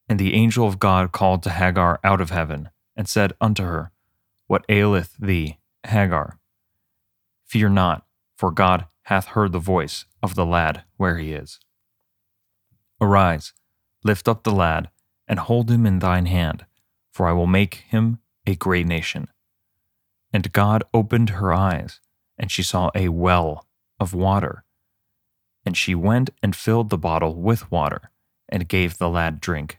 And 0.09 0.19
the 0.19 0.35
angel 0.35 0.67
of 0.67 0.81
God 0.81 1.13
called 1.13 1.45
to 1.45 1.51
Hagar 1.51 2.01
out 2.03 2.21
of 2.21 2.31
heaven, 2.31 2.71
and 2.97 3.09
said 3.09 3.33
unto 3.41 3.63
her, 3.63 3.93
What 4.49 4.65
aileth 4.69 5.17
thee, 5.17 5.61
Hagar? 5.87 6.41
Fear 7.45 7.69
not, 7.69 8.05
for 8.37 8.51
God 8.51 8.87
hath 9.03 9.27
heard 9.27 9.53
the 9.53 9.61
voice 9.61 10.05
of 10.21 10.35
the 10.35 10.45
lad 10.45 10.83
where 10.97 11.19
he 11.19 11.33
is. 11.33 11.61
Arise, 13.01 13.53
lift 14.03 14.27
up 14.27 14.43
the 14.43 14.51
lad, 14.51 14.91
and 15.29 15.39
hold 15.39 15.71
him 15.71 15.87
in 15.87 16.01
thine 16.01 16.27
hand, 16.27 16.67
for 17.15 17.29
I 17.29 17.33
will 17.33 17.47
make 17.47 17.85
him 17.89 18.19
a 18.45 18.57
great 18.57 18.87
nation. 18.87 19.29
And 20.33 20.53
God 20.53 20.83
opened 20.93 21.31
her 21.31 21.55
eyes, 21.55 22.01
and 22.37 22.51
she 22.51 22.65
saw 22.65 22.91
a 22.93 23.09
well 23.09 23.67
of 24.01 24.13
water. 24.13 24.65
And 25.65 25.77
she 25.77 25.95
went 25.95 26.31
and 26.43 26.57
filled 26.57 26.91
the 26.91 26.99
bottle 26.99 27.37
with 27.37 27.71
water, 27.71 28.11
and 28.49 28.69
gave 28.69 28.99
the 28.99 29.09
lad 29.09 29.41
drink. 29.41 29.79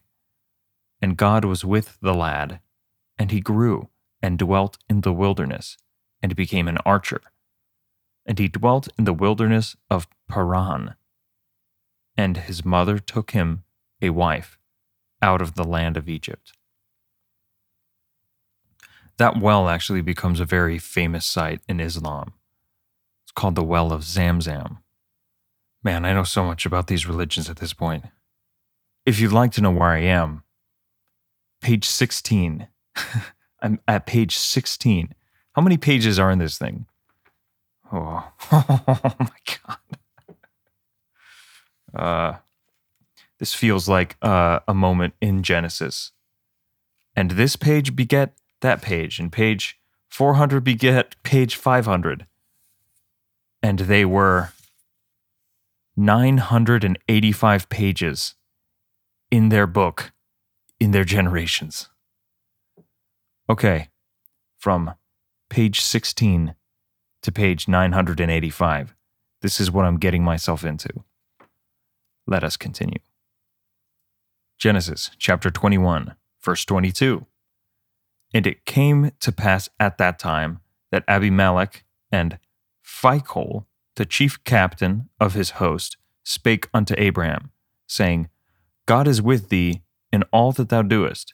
And 1.01 1.17
God 1.17 1.43
was 1.43 1.65
with 1.65 1.97
the 2.01 2.13
lad, 2.13 2.61
and 3.19 3.31
he 3.31 3.41
grew 3.41 3.89
and 4.21 4.39
dwelt 4.39 4.77
in 4.89 5.01
the 5.01 5.13
wilderness, 5.13 5.77
and 6.21 6.37
became 6.37 6.69
an 6.69 6.77
archer. 6.85 7.21
And 8.25 8.39
he 8.39 8.47
dwelt 8.47 8.87
in 8.97 9.03
the 9.03 9.13
wilderness 9.13 9.75
of 9.89 10.07
Paran. 10.29 10.95
And 12.17 12.37
his 12.37 12.63
mother 12.63 12.97
took 12.97 13.31
him 13.31 13.65
a 14.01 14.11
wife 14.11 14.57
out 15.21 15.41
of 15.41 15.55
the 15.55 15.65
land 15.65 15.97
of 15.97 16.07
Egypt. 16.07 16.53
That 19.17 19.39
well 19.39 19.69
actually 19.69 20.01
becomes 20.01 20.39
a 20.39 20.45
very 20.45 20.77
famous 20.77 21.25
site 21.25 21.61
in 21.67 21.79
Islam. 21.79 22.33
It's 23.23 23.31
called 23.31 23.55
the 23.55 23.63
Well 23.63 23.91
of 23.91 24.01
Zamzam. 24.01 24.79
Man, 25.83 26.03
I 26.03 26.13
know 26.13 26.23
so 26.23 26.43
much 26.43 26.65
about 26.65 26.87
these 26.87 27.07
religions 27.07 27.49
at 27.49 27.57
this 27.57 27.73
point. 27.73 28.05
If 29.05 29.19
you'd 29.19 29.31
like 29.31 29.51
to 29.53 29.61
know 29.61 29.71
where 29.71 29.89
I 29.89 29.99
am, 29.99 30.43
page 31.61 31.85
16. 31.85 32.67
I'm 33.61 33.79
at 33.87 34.05
page 34.05 34.35
16. 34.35 35.13
How 35.53 35.61
many 35.61 35.77
pages 35.77 36.19
are 36.19 36.31
in 36.31 36.39
this 36.39 36.57
thing? 36.57 36.87
Oh, 37.93 38.31
oh 38.51 39.15
my 39.19 39.39
God. 39.45 39.77
Uh, 41.95 42.35
this 43.39 43.53
feels 43.53 43.87
like 43.87 44.17
uh, 44.21 44.59
a 44.67 44.73
moment 44.73 45.13
in 45.21 45.43
Genesis. 45.43 46.11
And 47.15 47.31
this 47.31 47.55
page 47.55 47.95
beget 47.95 48.33
that 48.61 48.81
page, 48.81 49.19
and 49.19 49.31
page 49.31 49.79
400 50.09 50.63
beget 50.63 51.15
page 51.23 51.55
500. 51.55 52.25
And 53.61 53.79
they 53.79 54.05
were 54.05 54.51
985 55.97 57.69
pages 57.69 58.35
in 59.31 59.49
their 59.49 59.67
book 59.67 60.11
in 60.79 60.91
their 60.91 61.03
generations. 61.03 61.89
Okay, 63.49 63.89
from 64.57 64.95
page 65.49 65.81
16 65.81 66.55
to 67.21 67.31
page 67.31 67.67
985, 67.67 68.95
this 69.41 69.59
is 69.59 69.71
what 69.71 69.85
I'm 69.85 69.97
getting 69.97 70.23
myself 70.23 70.63
into. 70.63 70.89
Let 72.27 72.43
us 72.43 72.57
continue. 72.57 72.99
Genesis 74.57 75.11
chapter 75.17 75.51
21, 75.51 76.15
verse 76.41 76.65
22. 76.65 77.25
And 78.33 78.45
it 78.45 78.65
came 78.65 79.11
to 79.19 79.31
pass 79.31 79.69
at 79.79 79.97
that 79.97 80.19
time 80.19 80.59
that 80.91 81.05
Abimelech 81.07 81.83
and 82.11 82.39
Phicol, 82.85 83.65
the 83.95 84.05
chief 84.05 84.43
captain 84.43 85.09
of 85.19 85.33
his 85.33 85.51
host, 85.51 85.97
spake 86.23 86.67
unto 86.73 86.95
Abraham, 86.97 87.51
saying, 87.87 88.29
God 88.85 89.07
is 89.07 89.21
with 89.21 89.49
thee 89.49 89.81
in 90.11 90.23
all 90.31 90.51
that 90.53 90.69
thou 90.69 90.81
doest. 90.81 91.33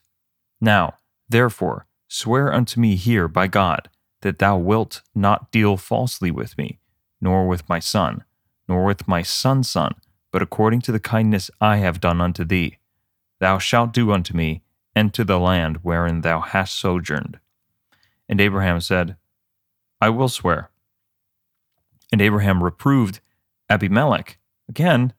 Now, 0.60 0.96
therefore, 1.30 1.88
swear 2.08 2.54
unto 2.54 2.80
me 2.80 2.96
here 2.96 3.28
by 3.28 3.48
God 3.48 3.90
that 4.22 4.40
thou 4.40 4.58
wilt 4.58 5.02
not 5.16 5.52
deal 5.52 5.78
falsely 5.78 6.32
with 6.32 6.58
me, 6.58 6.80
nor 7.20 7.48
with 7.48 7.68
my 7.68 7.80
son, 7.80 8.24
nor 8.68 8.86
with 8.86 9.08
my 9.08 9.22
son's 9.22 9.70
son, 9.70 9.96
but 10.32 10.42
according 10.42 10.82
to 10.82 10.92
the 10.92 11.00
kindness 11.00 11.52
I 11.60 11.78
have 11.78 12.00
done 12.00 12.22
unto 12.22 12.46
thee. 12.46 12.78
Thou 13.40 13.58
shalt 13.58 13.92
do 13.92 14.12
unto 14.12 14.36
me, 14.36 14.62
and 14.96 15.14
to 15.14 15.24
the 15.24 15.40
land 15.40 15.78
wherein 15.84 16.22
thou 16.22 16.42
hast 16.42 16.76
sojourned. 16.76 17.40
And 18.28 18.40
Abraham 18.40 18.82
said, 18.82 19.16
I 20.00 20.10
will 20.10 20.30
swear. 20.30 20.70
And 22.12 22.22
Abraham 22.22 22.64
reproved 22.64 23.20
Abimelech 23.70 24.38
again 24.68 25.14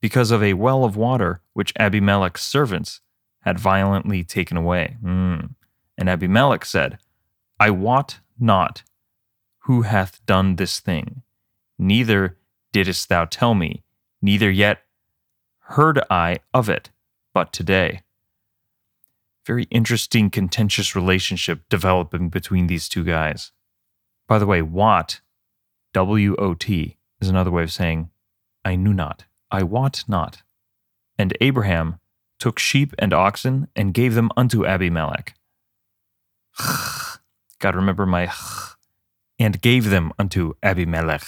because 0.00 0.30
of 0.30 0.42
a 0.42 0.54
well 0.54 0.84
of 0.84 0.96
water 0.96 1.42
which 1.52 1.72
Abimelech's 1.78 2.42
servants 2.42 3.00
had 3.40 3.58
violently 3.58 4.24
taken 4.24 4.56
away. 4.56 4.96
Mm. 5.02 5.54
And 5.98 6.08
Abimelech 6.08 6.64
said, 6.64 6.98
I 7.60 7.70
wot 7.70 8.20
not 8.38 8.82
who 9.60 9.82
hath 9.82 10.24
done 10.26 10.56
this 10.56 10.80
thing, 10.80 11.22
neither 11.78 12.36
didst 12.72 13.08
thou 13.08 13.24
tell 13.24 13.54
me, 13.54 13.84
neither 14.20 14.50
yet 14.50 14.82
heard 15.60 16.00
I 16.10 16.38
of 16.52 16.68
it, 16.68 16.90
but 17.32 17.52
today. 17.52 18.02
Very 19.46 19.64
interesting, 19.64 20.30
contentious 20.30 20.94
relationship 20.94 21.62
developing 21.68 22.28
between 22.28 22.68
these 22.68 22.88
two 22.88 23.04
guys. 23.04 23.50
By 24.28 24.38
the 24.38 24.46
way, 24.46 24.62
Wot, 24.62 25.20
W 25.94 26.36
O 26.36 26.54
T, 26.54 26.96
is 27.20 27.28
another 27.28 27.50
way 27.50 27.62
of 27.62 27.72
saying, 27.72 28.10
I 28.64 28.76
knew 28.76 28.94
not, 28.94 29.24
I 29.50 29.62
wot 29.62 30.04
not. 30.06 30.42
And 31.18 31.36
Abraham 31.40 31.98
took 32.38 32.58
sheep 32.58 32.94
and 32.98 33.12
oxen 33.12 33.68
and 33.76 33.94
gave 33.94 34.14
them 34.14 34.30
unto 34.36 34.64
Abimelech. 34.64 35.34
Gotta 37.58 37.76
remember 37.76 38.06
my 38.06 38.32
and 39.38 39.60
gave 39.60 39.90
them 39.90 40.12
unto 40.18 40.54
Abimelech. 40.62 41.24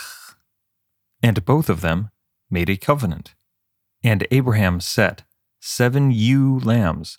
And 1.22 1.44
both 1.44 1.68
of 1.68 1.80
them 1.80 2.10
made 2.50 2.70
a 2.70 2.76
covenant. 2.76 3.34
And 4.02 4.26
Abraham 4.30 4.80
set 4.80 5.24
seven 5.60 6.10
ewe 6.10 6.58
lambs 6.60 7.18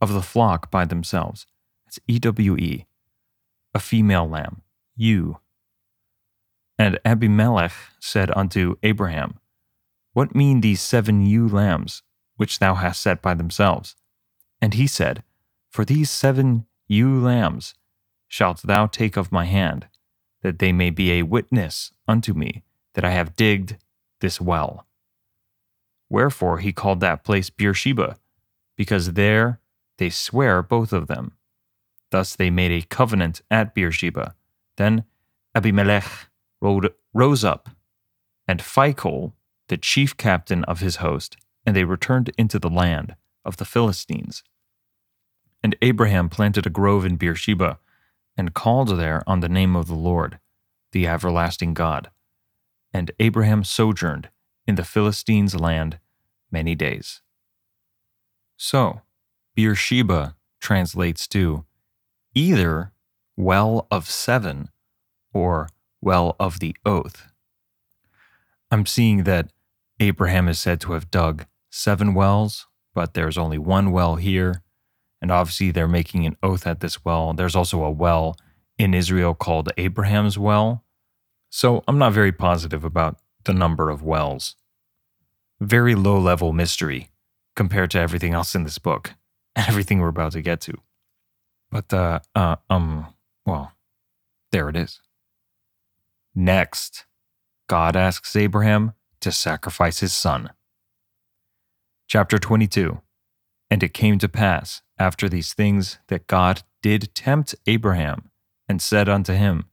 of 0.00 0.12
the 0.12 0.22
flock 0.22 0.70
by 0.70 0.84
themselves. 0.84 1.46
It's 1.86 2.00
E 2.06 2.18
W 2.18 2.56
E, 2.56 2.86
a 3.74 3.78
female 3.78 4.28
lamb, 4.28 4.62
ewe. 4.96 5.38
And 6.78 6.98
Abimelech 7.04 7.72
said 8.00 8.30
unto 8.36 8.76
Abraham, 8.82 9.38
What 10.12 10.34
mean 10.34 10.60
these 10.60 10.80
seven 10.80 11.24
ewe 11.24 11.48
lambs 11.48 12.02
which 12.36 12.58
thou 12.58 12.74
hast 12.74 13.00
set 13.00 13.22
by 13.22 13.34
themselves? 13.34 13.96
And 14.60 14.74
he 14.74 14.86
said, 14.86 15.22
For 15.70 15.84
these 15.84 16.10
seven 16.10 16.66
ewe 16.88 17.20
lambs 17.20 17.74
shalt 18.28 18.62
thou 18.62 18.86
take 18.86 19.16
of 19.16 19.32
my 19.32 19.44
hand, 19.44 19.86
that 20.42 20.58
they 20.58 20.72
may 20.72 20.90
be 20.90 21.12
a 21.12 21.22
witness 21.22 21.92
unto 22.06 22.34
me 22.34 22.62
that 22.94 23.04
I 23.04 23.10
have 23.10 23.36
digged 23.36 23.76
this 24.20 24.40
well. 24.40 24.86
Wherefore 26.08 26.58
he 26.58 26.72
called 26.72 27.00
that 27.00 27.24
place 27.24 27.50
Beersheba, 27.50 28.16
because 28.76 29.12
there 29.12 29.60
they 29.98 30.10
swear 30.10 30.62
both 30.62 30.92
of 30.92 31.06
them. 31.06 31.32
Thus 32.10 32.36
they 32.36 32.50
made 32.50 32.70
a 32.70 32.86
covenant 32.86 33.42
at 33.50 33.74
Beersheba. 33.74 34.34
Then 34.76 35.04
Abimelech 35.54 36.28
rode, 36.60 36.92
rose 37.12 37.44
up, 37.44 37.70
and 38.46 38.60
Phicol, 38.60 39.32
the 39.68 39.76
chief 39.76 40.16
captain 40.16 40.64
of 40.64 40.80
his 40.80 40.96
host, 40.96 41.36
and 41.64 41.74
they 41.74 41.84
returned 41.84 42.30
into 42.38 42.58
the 42.58 42.70
land 42.70 43.16
of 43.44 43.56
the 43.56 43.64
Philistines. 43.64 44.42
And 45.62 45.76
Abraham 45.82 46.28
planted 46.28 46.66
a 46.66 46.70
grove 46.70 47.04
in 47.04 47.16
Beersheba, 47.16 47.78
and 48.36 48.54
called 48.54 48.98
there 48.98 49.22
on 49.26 49.40
the 49.40 49.48
name 49.48 49.74
of 49.74 49.86
the 49.86 49.94
Lord, 49.94 50.38
the 50.92 51.08
everlasting 51.08 51.74
God. 51.74 52.10
And 52.92 53.10
Abraham 53.18 53.64
sojourned 53.64 54.28
in 54.66 54.74
the 54.74 54.84
Philistines' 54.84 55.58
land 55.58 55.98
many 56.50 56.74
days. 56.74 57.22
So, 58.56 59.02
Beersheba 59.56 60.36
translates 60.60 61.26
to 61.28 61.64
either 62.34 62.92
well 63.36 63.86
of 63.90 64.08
seven 64.08 64.68
or 65.32 65.70
well 66.02 66.36
of 66.38 66.60
the 66.60 66.76
oath. 66.84 67.28
I'm 68.70 68.84
seeing 68.84 69.24
that 69.24 69.50
Abraham 69.98 70.46
is 70.48 70.60
said 70.60 70.80
to 70.82 70.92
have 70.92 71.10
dug 71.10 71.46
seven 71.70 72.12
wells, 72.12 72.66
but 72.94 73.14
there's 73.14 73.38
only 73.38 73.56
one 73.56 73.92
well 73.92 74.16
here. 74.16 74.62
And 75.22 75.30
obviously, 75.30 75.70
they're 75.70 75.88
making 75.88 76.26
an 76.26 76.36
oath 76.42 76.66
at 76.66 76.80
this 76.80 77.02
well. 77.02 77.32
There's 77.32 77.56
also 77.56 77.82
a 77.82 77.90
well 77.90 78.36
in 78.76 78.92
Israel 78.92 79.34
called 79.34 79.70
Abraham's 79.78 80.38
Well. 80.38 80.84
So 81.48 81.82
I'm 81.88 81.96
not 81.96 82.12
very 82.12 82.32
positive 82.32 82.84
about 82.84 83.18
the 83.44 83.54
number 83.54 83.88
of 83.88 84.02
wells. 84.02 84.56
Very 85.58 85.94
low 85.94 86.18
level 86.18 86.52
mystery 86.52 87.08
compared 87.54 87.90
to 87.92 87.98
everything 87.98 88.34
else 88.34 88.54
in 88.54 88.64
this 88.64 88.78
book 88.78 89.14
everything 89.68 90.00
we're 90.00 90.08
about 90.08 90.32
to 90.32 90.42
get 90.42 90.60
to. 90.62 90.74
But, 91.70 91.92
uh, 91.92 92.20
uh, 92.34 92.56
um, 92.70 93.14
well, 93.44 93.72
there 94.52 94.68
it 94.68 94.76
is. 94.76 95.00
Next, 96.34 97.06
God 97.68 97.96
asks 97.96 98.36
Abraham 98.36 98.92
to 99.20 99.32
sacrifice 99.32 100.00
his 100.00 100.12
son. 100.12 100.50
Chapter 102.06 102.38
22 102.38 103.00
And 103.70 103.82
it 103.82 103.94
came 103.94 104.18
to 104.18 104.28
pass 104.28 104.82
after 104.98 105.28
these 105.28 105.52
things 105.54 105.98
that 106.08 106.26
God 106.26 106.62
did 106.82 107.14
tempt 107.14 107.54
Abraham 107.66 108.30
and 108.68 108.80
said 108.80 109.08
unto 109.08 109.32
him, 109.32 109.64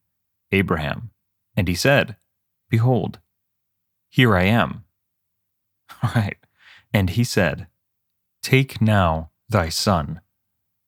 Abraham. 0.51 1.11
And 1.55 1.67
he 1.67 1.75
said, 1.75 2.15
Behold, 2.69 3.19
here 4.09 4.35
I 4.35 4.45
am. 4.45 4.85
All 6.03 6.11
right. 6.15 6.37
And 6.93 7.11
he 7.11 7.23
said, 7.23 7.67
Take 8.41 8.81
now 8.81 9.31
thy 9.53 9.69
son, 9.69 10.19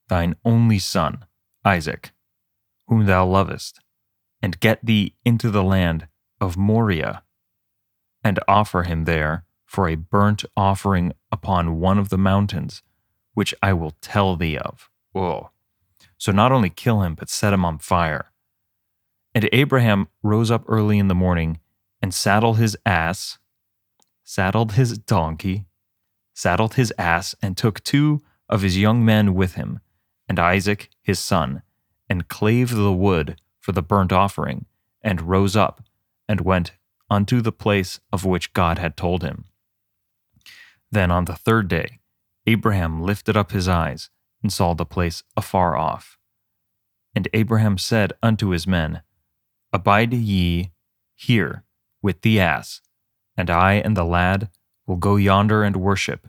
thine 0.10 0.36
only 0.44 0.80
son, 0.80 1.24
Isaac, 1.64 2.12
whom 2.88 3.06
thou 3.06 3.26
lovest, 3.26 3.80
and 4.42 4.60
get 4.60 4.86
thee 4.86 5.16
into 5.24 5.50
the 5.50 5.64
land 5.64 6.08
of 6.42 6.58
Moriah, 6.58 7.24
and 8.24 8.40
offer 8.48 8.84
him 8.84 9.06
there 9.06 9.46
for 9.66 9.88
a 9.88 9.96
burnt 9.96 10.44
offering 10.58 11.14
upon 11.32 11.80
one 11.80 11.98
of 11.98 12.10
the 12.10 12.18
mountains, 12.18 12.82
which 13.34 13.54
I 13.62 13.72
will 13.74 13.94
tell 14.02 14.36
thee 14.36 14.58
of. 14.58 14.90
Whoa. 15.14 15.52
So 16.18 16.32
not 16.32 16.52
only 16.52 16.70
kill 16.70 17.02
him, 17.04 17.14
but 17.16 17.30
set 17.30 17.54
him 17.54 17.64
on 17.64 17.80
fire. 17.80 18.32
And 19.34 19.48
Abraham 19.52 20.08
rose 20.24 20.50
up 20.50 20.64
early 20.68 20.98
in 20.98 21.08
the 21.08 21.16
morning 21.16 21.60
and 22.02 22.14
saddled 22.14 22.58
his 22.58 22.76
ass, 22.86 23.38
saddled 24.24 24.74
his 24.74 24.98
donkey, 24.98 25.66
saddled 26.34 26.76
his 26.76 26.94
ass, 26.98 27.36
and 27.42 27.56
took 27.56 27.84
two 27.84 28.22
of 28.50 28.62
his 28.62 28.78
young 28.78 29.04
men 29.04 29.34
with 29.34 29.56
him, 29.56 29.80
and 30.28 30.40
Isaac 30.40 30.90
his 31.02 31.20
son, 31.20 31.62
and 32.10 32.28
clave 32.28 32.72
the 32.72 32.94
wood 32.94 33.40
for 33.60 33.72
the 33.72 33.82
burnt 33.82 34.12
offering, 34.12 34.66
and 35.02 35.22
rose 35.22 35.56
up, 35.56 35.82
and 36.28 36.42
went 36.42 36.74
unto 37.10 37.42
the 37.42 37.52
place 37.52 38.00
of 38.12 38.26
which 38.26 38.54
God 38.54 38.78
had 38.80 38.98
told 38.98 39.24
him. 39.24 39.46
Then 40.92 41.12
on 41.12 41.26
the 41.26 41.36
third 41.36 41.68
day, 41.68 42.00
Abraham 42.48 43.02
lifted 43.02 43.36
up 43.36 43.52
his 43.52 43.68
eyes, 43.68 44.10
and 44.42 44.54
saw 44.54 44.74
the 44.74 44.86
place 44.86 45.24
afar 45.36 45.76
off. 45.76 46.18
And 47.16 47.28
Abraham 47.34 47.78
said 47.80 48.14
unto 48.22 48.50
his 48.50 48.68
men, 48.68 49.02
Abide 49.74 50.14
ye 50.14 50.72
here 51.16 51.64
with 52.02 52.22
the 52.22 52.40
ass, 52.40 52.82
and 53.36 53.50
I 53.50 53.74
and 53.74 53.98
the 53.98 54.04
lad 54.04 54.50
will 54.86 54.98
go 54.98 55.16
yonder 55.16 55.64
and 55.64 55.76
worship, 55.76 56.28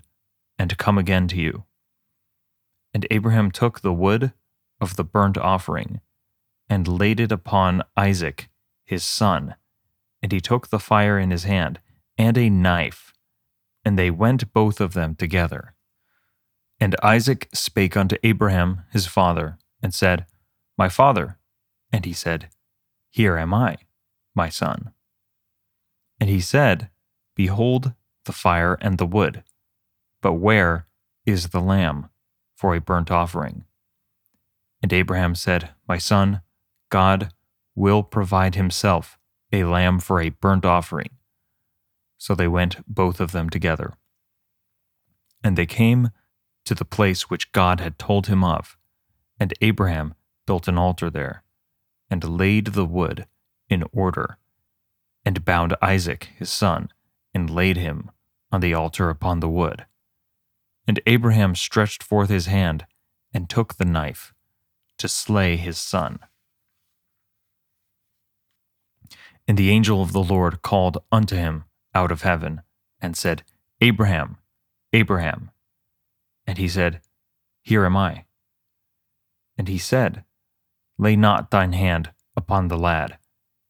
and 0.58 0.78
come 0.78 0.96
again 0.96 1.28
to 1.28 1.36
you. 1.36 1.64
And 2.96 3.06
Abraham 3.10 3.50
took 3.50 3.80
the 3.80 3.92
wood 3.92 4.32
of 4.80 4.96
the 4.96 5.04
burnt 5.04 5.36
offering, 5.36 6.00
and 6.66 6.88
laid 6.88 7.20
it 7.20 7.30
upon 7.30 7.82
Isaac 7.94 8.48
his 8.86 9.04
son. 9.04 9.56
And 10.22 10.32
he 10.32 10.40
took 10.40 10.68
the 10.68 10.78
fire 10.78 11.18
in 11.18 11.30
his 11.30 11.44
hand, 11.44 11.78
and 12.16 12.38
a 12.38 12.48
knife, 12.48 13.12
and 13.84 13.98
they 13.98 14.10
went 14.10 14.50
both 14.54 14.80
of 14.80 14.94
them 14.94 15.14
together. 15.14 15.74
And 16.80 16.96
Isaac 17.02 17.50
spake 17.52 17.98
unto 17.98 18.16
Abraham 18.22 18.84
his 18.90 19.06
father, 19.06 19.58
and 19.82 19.92
said, 19.92 20.24
My 20.78 20.88
father. 20.88 21.36
And 21.92 22.06
he 22.06 22.14
said, 22.14 22.48
Here 23.10 23.36
am 23.36 23.52
I, 23.52 23.76
my 24.34 24.48
son. 24.48 24.92
And 26.18 26.30
he 26.30 26.40
said, 26.40 26.88
Behold 27.34 27.92
the 28.24 28.32
fire 28.32 28.78
and 28.80 28.96
the 28.96 29.04
wood, 29.04 29.44
but 30.22 30.32
where 30.32 30.86
is 31.26 31.48
the 31.48 31.60
lamb? 31.60 32.08
For 32.56 32.74
a 32.74 32.80
burnt 32.80 33.10
offering. 33.10 33.64
And 34.82 34.92
Abraham 34.92 35.34
said, 35.34 35.70
My 35.86 35.98
son, 35.98 36.40
God 36.90 37.32
will 37.74 38.02
provide 38.02 38.54
himself 38.54 39.18
a 39.52 39.64
lamb 39.64 40.00
for 40.00 40.20
a 40.20 40.30
burnt 40.30 40.64
offering. 40.64 41.10
So 42.18 42.34
they 42.34 42.48
went 42.48 42.76
both 42.92 43.20
of 43.20 43.32
them 43.32 43.50
together. 43.50 43.94
And 45.44 45.56
they 45.56 45.66
came 45.66 46.10
to 46.64 46.74
the 46.74 46.84
place 46.84 47.30
which 47.30 47.52
God 47.52 47.80
had 47.80 47.98
told 47.98 48.26
him 48.26 48.42
of, 48.42 48.76
and 49.38 49.54
Abraham 49.60 50.14
built 50.46 50.66
an 50.66 50.78
altar 50.78 51.10
there, 51.10 51.44
and 52.10 52.24
laid 52.24 52.68
the 52.68 52.84
wood 52.84 53.26
in 53.68 53.84
order, 53.92 54.38
and 55.24 55.44
bound 55.44 55.76
Isaac 55.82 56.30
his 56.36 56.50
son, 56.50 56.88
and 57.34 57.50
laid 57.50 57.76
him 57.76 58.10
on 58.50 58.60
the 58.60 58.74
altar 58.74 59.10
upon 59.10 59.40
the 59.40 59.48
wood. 59.48 59.86
And 60.86 61.00
Abraham 61.06 61.54
stretched 61.54 62.02
forth 62.02 62.30
his 62.30 62.46
hand, 62.46 62.86
and 63.32 63.50
took 63.50 63.74
the 63.74 63.84
knife 63.84 64.32
to 64.98 65.08
slay 65.08 65.56
his 65.56 65.78
son. 65.78 66.20
And 69.48 69.58
the 69.58 69.70
angel 69.70 70.02
of 70.02 70.12
the 70.12 70.22
Lord 70.22 70.62
called 70.62 70.98
unto 71.12 71.36
him 71.36 71.64
out 71.94 72.10
of 72.10 72.22
heaven, 72.22 72.62
and 73.00 73.16
said, 73.16 73.42
Abraham, 73.80 74.38
Abraham. 74.92 75.50
And 76.46 76.58
he 76.58 76.68
said, 76.68 77.00
Here 77.62 77.84
am 77.84 77.96
I. 77.96 78.24
And 79.58 79.68
he 79.68 79.78
said, 79.78 80.24
Lay 80.98 81.16
not 81.16 81.50
thine 81.50 81.72
hand 81.72 82.10
upon 82.36 82.68
the 82.68 82.78
lad, 82.78 83.18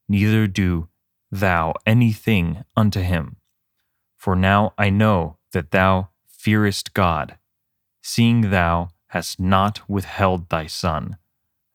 neither 0.07 0.47
do 0.47 0.87
thou 1.31 1.73
anything 1.85 2.63
unto 2.75 3.01
him. 3.01 3.37
For 4.15 4.35
now 4.35 4.73
I 4.77 4.89
know 4.89 5.37
that 5.51 5.71
thou 5.71 6.09
fearest 6.37 6.93
God, 6.93 7.37
seeing 8.01 8.51
thou 8.51 8.89
hast 9.07 9.39
not 9.39 9.81
withheld 9.89 10.49
thy 10.49 10.67
son, 10.67 11.17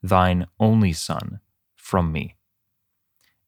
thine 0.02 0.46
only 0.58 0.92
son, 0.92 1.40
from 1.76 2.12
me. 2.12 2.36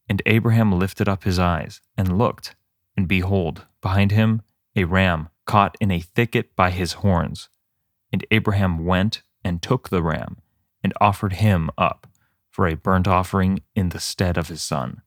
And 0.09 0.21
Abraham 0.27 0.73
lifted 0.73 1.09
up 1.09 1.25
his 1.25 1.39
eyes 1.39 1.81
and 1.97 2.19
looked, 2.19 2.57
and 2.97 3.09
behold, 3.09 3.67
behind 3.81 4.11
him 4.11 4.43
a 4.77 4.85
ram 4.85 5.29
caught 5.47 5.77
in 5.81 5.91
a 5.91 6.01
thicket 6.01 6.55
by 6.57 6.71
his 6.71 6.95
horns. 6.95 7.49
And 8.13 8.27
Abraham 8.31 8.85
went 8.85 9.23
and 9.45 9.63
took 9.63 9.89
the 9.89 10.03
ram 10.03 10.39
and 10.83 10.93
offered 11.01 11.35
him 11.35 11.71
up 11.79 12.07
for 12.51 12.67
a 12.67 12.77
burnt 12.77 13.09
offering 13.09 13.61
in 13.75 13.89
the 13.91 14.01
stead 14.01 14.37
of 14.37 14.49
his 14.49 14.63
son. 14.63 15.03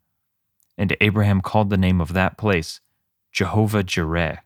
And 0.78 0.96
Abraham 1.02 1.42
called 1.42 1.70
the 1.70 1.78
name 1.78 2.02
of 2.02 2.14
that 2.14 2.38
place 2.38 2.82
Jehovah 3.32 3.84
Jireh, 3.84 4.42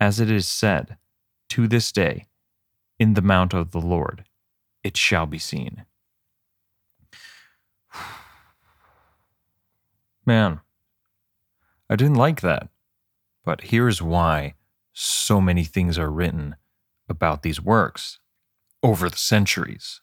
as 0.00 0.18
it 0.18 0.30
is 0.30 0.48
said, 0.48 0.96
To 1.50 1.68
this 1.68 1.92
day, 1.92 2.26
in 2.98 3.14
the 3.14 3.22
mount 3.22 3.54
of 3.54 3.70
the 3.70 3.80
Lord, 3.80 4.24
it 4.82 4.96
shall 4.96 5.26
be 5.26 5.38
seen. 5.38 5.84
Man, 10.26 10.60
I 11.88 11.96
didn't 11.96 12.14
like 12.14 12.40
that. 12.40 12.68
But 13.44 13.62
here's 13.62 14.00
why 14.02 14.54
so 14.92 15.40
many 15.40 15.64
things 15.64 15.98
are 15.98 16.10
written 16.10 16.56
about 17.08 17.42
these 17.42 17.60
works 17.60 18.18
over 18.82 19.08
the 19.08 19.16
centuries. 19.16 20.00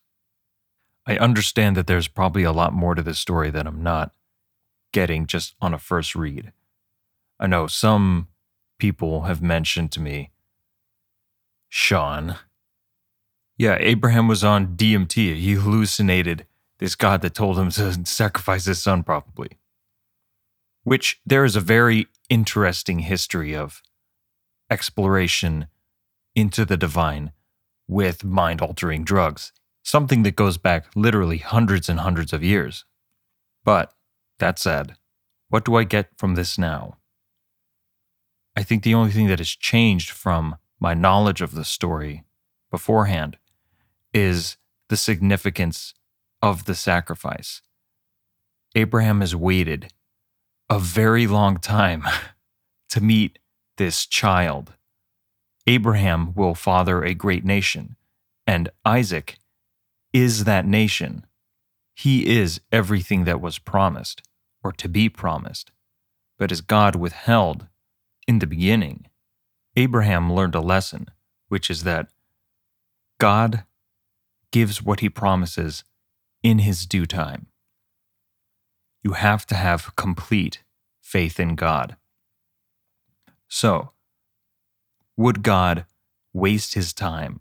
I 1.05 1.17
understand 1.17 1.77
that 1.77 1.87
there's 1.87 2.07
probably 2.07 2.43
a 2.43 2.51
lot 2.51 2.73
more 2.73 2.93
to 2.95 3.01
this 3.01 3.19
story 3.19 3.49
that 3.51 3.65
I'm 3.65 3.81
not 3.81 4.11
getting 4.91 5.25
just 5.25 5.55
on 5.61 5.73
a 5.73 5.79
first 5.79 6.15
read. 6.15 6.51
I 7.39 7.47
know 7.47 7.67
some 7.67 8.27
people 8.77 9.23
have 9.23 9.41
mentioned 9.41 9.91
to 9.93 9.99
me, 9.99 10.31
Sean, 11.69 12.37
yeah, 13.57 13.77
Abraham 13.79 14.27
was 14.27 14.43
on 14.43 14.75
DMT. 14.75 15.35
He 15.35 15.53
hallucinated 15.53 16.45
this 16.79 16.95
God 16.95 17.21
that 17.21 17.33
told 17.33 17.57
him 17.57 17.71
to 17.71 17.93
sacrifice 18.05 18.65
his 18.65 18.81
son, 18.81 19.03
probably. 19.03 19.49
Which 20.83 21.19
there 21.25 21.43
is 21.43 21.55
a 21.55 21.61
very 21.61 22.07
interesting 22.29 22.99
history 22.99 23.55
of 23.55 23.81
exploration 24.69 25.67
into 26.35 26.65
the 26.65 26.77
divine 26.77 27.31
with 27.87 28.23
mind 28.23 28.61
altering 28.61 29.03
drugs, 29.03 29.51
something 29.83 30.23
that 30.23 30.35
goes 30.35 30.57
back 30.57 30.85
literally 30.95 31.37
hundreds 31.39 31.89
and 31.89 31.99
hundreds 32.01 32.31
of 32.31 32.43
years. 32.43 32.85
But 33.63 33.93
that 34.39 34.59
said, 34.59 34.95
what 35.49 35.65
do 35.65 35.75
I 35.75 35.83
get 35.83 36.09
from 36.17 36.35
this 36.35 36.57
now? 36.57 36.97
I 38.57 38.63
think 38.63 38.81
the 38.81 38.95
only 38.95 39.11
thing 39.11 39.27
that 39.27 39.37
has 39.37 39.51
changed 39.51 40.09
from 40.09 40.55
my 40.79 40.95
knowledge 40.95 41.41
of 41.41 41.53
the 41.53 41.63
story 41.63 42.23
beforehand 42.71 43.37
is 44.15 44.57
the 44.89 44.97
significance 44.97 45.93
of 46.41 46.65
the 46.65 46.73
sacrifice. 46.73 47.61
Abraham 48.75 49.21
has 49.21 49.35
waited 49.35 49.93
a 50.71 50.79
very 50.79 51.27
long 51.27 51.57
time 51.57 52.03
to 52.89 52.99
meet 52.99 53.37
this 53.77 54.07
child. 54.07 54.73
Abraham 55.67 56.33
will 56.33 56.55
father 56.55 57.03
a 57.03 57.13
great 57.13 57.45
nation, 57.45 57.95
and 58.47 58.69
Isaac 58.83 59.37
is 60.13 60.45
that 60.45 60.65
nation. 60.65 61.27
He 61.93 62.25
is 62.25 62.59
everything 62.71 63.25
that 63.25 63.39
was 63.39 63.59
promised, 63.59 64.23
or 64.63 64.71
to 64.71 64.89
be 64.89 65.09
promised. 65.09 65.69
But 66.39 66.51
as 66.51 66.61
God 66.61 66.95
withheld 66.95 67.67
in 68.27 68.39
the 68.39 68.47
beginning, 68.47 69.07
Abraham 69.75 70.31
learned 70.31 70.55
a 70.55 70.59
lesson, 70.59 71.07
which 71.47 71.69
is 71.69 71.83
that 71.83 72.09
God 73.19 73.63
gives 74.51 74.81
what 74.81 74.99
he 74.99 75.09
promises 75.09 75.83
in 76.43 76.59
his 76.59 76.85
due 76.85 77.05
time. 77.05 77.47
You 79.03 79.13
have 79.13 79.45
to 79.47 79.55
have 79.55 79.95
complete 79.95 80.63
faith 80.99 81.39
in 81.39 81.55
God. 81.55 81.95
So, 83.47 83.91
would 85.15 85.41
God 85.41 85.85
waste 86.33 86.73
his 86.73 86.93
time, 86.93 87.39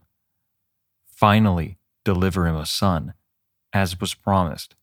finally 1.06 1.78
deliver 2.04 2.46
him 2.46 2.56
a 2.56 2.64
son, 2.64 3.14
as 3.72 4.00
was 4.00 4.14
promised, 4.14 4.76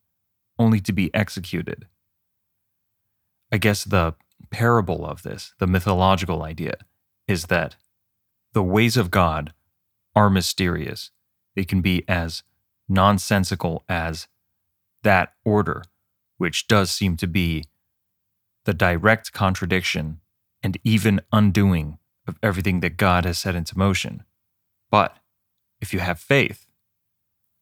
only 0.60 0.80
to 0.82 0.92
be 0.92 1.13
executed? 1.13 1.88
I 3.52 3.58
guess 3.58 3.84
the 3.84 4.16
parable 4.54 5.06
of 5.06 5.24
this, 5.24 5.54
the 5.58 5.68
mythological 5.68 6.44
idea, 6.44 6.76
is 7.28 7.48
that 7.48 7.76
the 8.54 8.63
ways 8.63 8.96
of 8.96 9.12
God 9.12 9.52
are 10.16 10.30
mysterious. 10.30 11.10
They 11.56 11.66
can 11.66 11.82
be 11.82 12.06
as 12.08 12.44
nonsensical 12.88 13.84
as 13.89 14.28
that 15.02 15.34
order, 15.44 15.84
which 16.38 16.68
does 16.68 16.92
seem 16.92 17.18
to 17.18 17.28
be 17.28 17.66
the 18.66 18.76
direct 18.76 19.34
contradiction 19.34 20.22
and 20.62 20.78
even 20.84 21.20
undoing 21.34 21.98
of 22.28 22.38
everything 22.42 22.80
that 22.82 22.96
God 22.96 23.26
has 23.26 23.39
set 23.39 23.56
into 23.56 23.78
motion. 23.78 24.24
But 24.92 25.18
if 25.82 25.94
you 25.94 26.00
have 26.00 26.20
faith, 26.20 26.68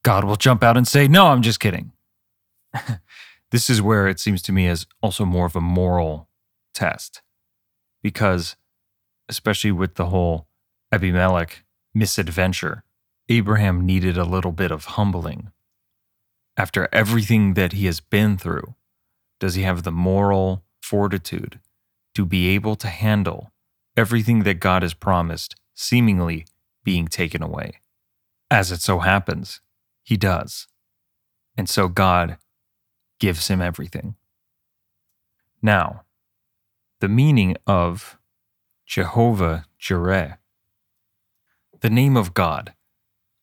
God 0.04 0.26
will 0.26 0.36
jump 0.36 0.62
out 0.62 0.78
and 0.78 0.88
say, 0.88 1.08
No, 1.08 1.28
I'm 1.28 1.42
just 1.42 1.60
kidding. 1.60 1.94
this 3.52 3.70
is 3.70 3.82
where 3.82 4.08
it 4.08 4.20
seems 4.20 4.42
to 4.44 4.52
me 4.52 4.68
as 4.68 4.86
also 5.02 5.24
more 5.24 5.46
of 5.46 5.56
a 5.56 5.62
moral 5.62 6.28
test. 6.74 7.22
Because, 8.02 8.56
especially 9.30 9.72
with 9.72 9.96
the 9.96 10.08
whole 10.08 10.48
Abimelech 10.92 11.64
misadventure, 11.94 12.84
Abraham 13.30 13.86
needed 13.86 14.18
a 14.18 14.26
little 14.26 14.52
bit 14.52 14.72
of 14.72 14.86
humbling. 14.86 15.52
After 16.58 16.90
everything 16.92 17.54
that 17.54 17.74
he 17.74 17.86
has 17.86 18.00
been 18.00 18.38
through, 18.38 18.76
does 19.40 19.56
he 19.56 19.64
have 19.64 19.84
the 19.84 19.92
moral 19.92 20.64
fortitude 20.82 21.60
to 22.14 22.26
be 22.26 22.50
able 22.50 22.76
to 22.76 22.88
handle 22.88 23.52
everything 23.96 24.44
that 24.44 24.60
God 24.60 24.82
has 24.82 24.94
promised 24.94 25.56
seemingly 25.74 26.46
being 26.84 27.08
taken 27.08 27.42
away? 27.42 27.80
As 28.50 28.72
it 28.72 28.82
so 28.82 29.00
happens, 29.00 29.62
he 30.04 30.18
does. 30.18 30.68
And 31.58 31.70
so 31.70 31.88
God 31.88 32.38
gives 33.20 33.48
him 33.48 33.62
everything. 33.62 34.16
Now, 35.62 36.04
the 37.02 37.10
meaning 37.10 37.58
of 37.66 38.20
Jehovah 38.86 39.66
Jireh, 39.80 40.38
the 41.80 41.90
name 41.90 42.16
of 42.16 42.36
God, 42.36 42.74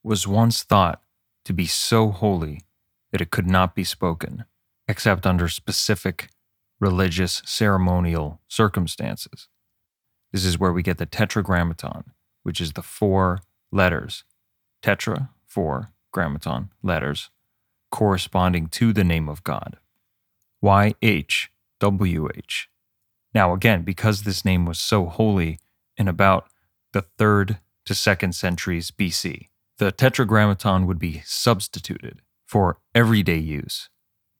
was 0.05 0.29
once 0.29 0.63
thought 0.63 1.03
to 1.45 1.53
be 1.53 1.67
so 1.67 2.11
holy 2.11 2.61
that 3.11 3.21
it 3.21 3.33
could 3.33 3.49
not 3.49 3.75
be 3.75 3.83
spoken 3.83 4.45
except 4.87 5.27
under 5.27 5.49
specific 5.49 6.29
religious 6.79 7.43
ceremonial 7.45 8.41
circumstances. 8.47 9.49
This 10.33 10.45
is 10.45 10.57
where 10.57 10.73
we 10.73 10.85
get 10.85 10.99
the 10.99 11.07
tetragrammaton, 11.07 12.05
which 12.45 12.61
is 12.61 12.75
the 12.75 12.83
four 12.83 13.41
letters, 13.73 14.23
tetra, 14.85 15.31
four, 15.45 15.91
grammaton, 16.13 16.71
letters, 16.81 17.31
corresponding 17.91 18.69
to 18.69 18.93
the 18.93 19.03
name 19.03 19.29
of 19.29 19.43
God. 19.43 19.79
YHWH. 20.63 22.69
Now, 23.35 23.53
again, 23.53 23.83
because 23.83 24.23
this 24.23 24.45
name 24.45 24.65
was 24.65 24.79
so 24.79 25.07
holy 25.07 25.59
in 25.97 26.09
about 26.09 26.49
the 26.93 27.03
third 27.03 27.59
to 27.87 27.95
second 27.95 28.35
centuries 28.35 28.91
BC, 28.91 29.49
the 29.79 29.93
tetragrammaton 29.93 30.87
would 30.87 30.99
be 30.99 31.23
substituted 31.25 32.23
for 32.47 32.79
everyday 32.95 33.37
use 33.39 33.91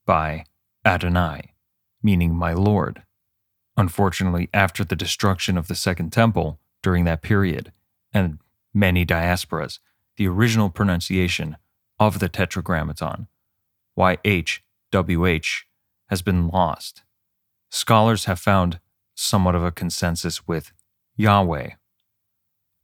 by 0.07 0.45
Adonai, 0.85 1.53
meaning 2.03 2.35
my 2.35 2.53
Lord. 2.53 3.03
Unfortunately, 3.77 4.49
after 4.53 4.85
the 4.85 4.97
destruction 4.97 5.57
of 5.57 5.69
the 5.69 5.75
Second 5.75 6.13
Temple 6.13 6.59
during 6.83 7.05
that 7.05 7.23
period, 7.23 7.73
and 8.13 8.39
many 8.75 9.05
diasporas 9.05 9.79
the 10.17 10.27
original 10.27 10.69
pronunciation 10.69 11.57
of 11.99 12.19
the 12.19 12.29
Tetragrammaton, 12.29 13.29
YHWH, 13.97 15.63
has 16.09 16.23
been 16.23 16.49
lost. 16.49 17.03
Scholars 17.71 18.25
have 18.25 18.41
found 18.41 18.81
somewhat 19.15 19.55
of 19.55 19.65
a 19.65 19.73
consensus 19.73 20.47
with 20.47 20.73
Yahweh. 21.17 21.71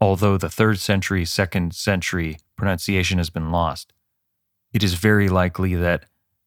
Although 0.01 0.37
the 0.37 0.49
3rd 0.49 0.79
century, 0.79 1.25
2nd 1.25 1.75
century 1.75 2.39
pronunciation 2.57 3.19
has 3.19 3.31
been 3.31 3.51
lost, 3.51 3.93
it 4.73 4.83
is 4.83 4.95
very 4.95 5.29
likely 5.29 5.75
that 5.77 6.07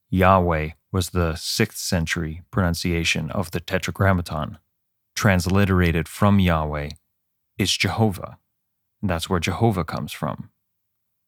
Yahweh 0.10 0.72
was 0.92 1.10
the 1.10 1.34
6th 1.34 1.78
century 1.78 2.42
pronunciation 2.52 3.32
of 3.32 3.52
the 3.52 3.60
Tetragrammaton. 3.60 4.58
Transliterated 5.16 6.08
from 6.08 6.40
Yahweh 6.40 6.90
is 7.58 7.76
Jehovah. 7.76 8.38
And 9.02 9.10
that's 9.10 9.30
where 9.30 9.40
Jehovah 9.40 9.84
comes 9.84 10.12
from. 10.12 10.50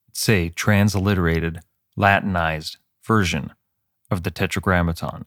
It's 0.07 0.27
a 0.29 0.49
transliterated, 0.49 1.61
Latinized 1.95 2.77
version 3.03 3.53
of 4.11 4.23
the 4.23 4.31
Tetragrammaton, 4.31 5.25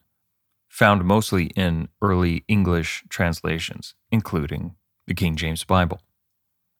found 0.73 1.05
mostly 1.05 1.45
in 1.55 1.87
early 2.01 2.43
English 2.47 3.03
translations, 3.07 3.93
including 4.11 4.73
the 5.05 5.13
King 5.13 5.35
James 5.35 5.63
Bible. 5.63 6.01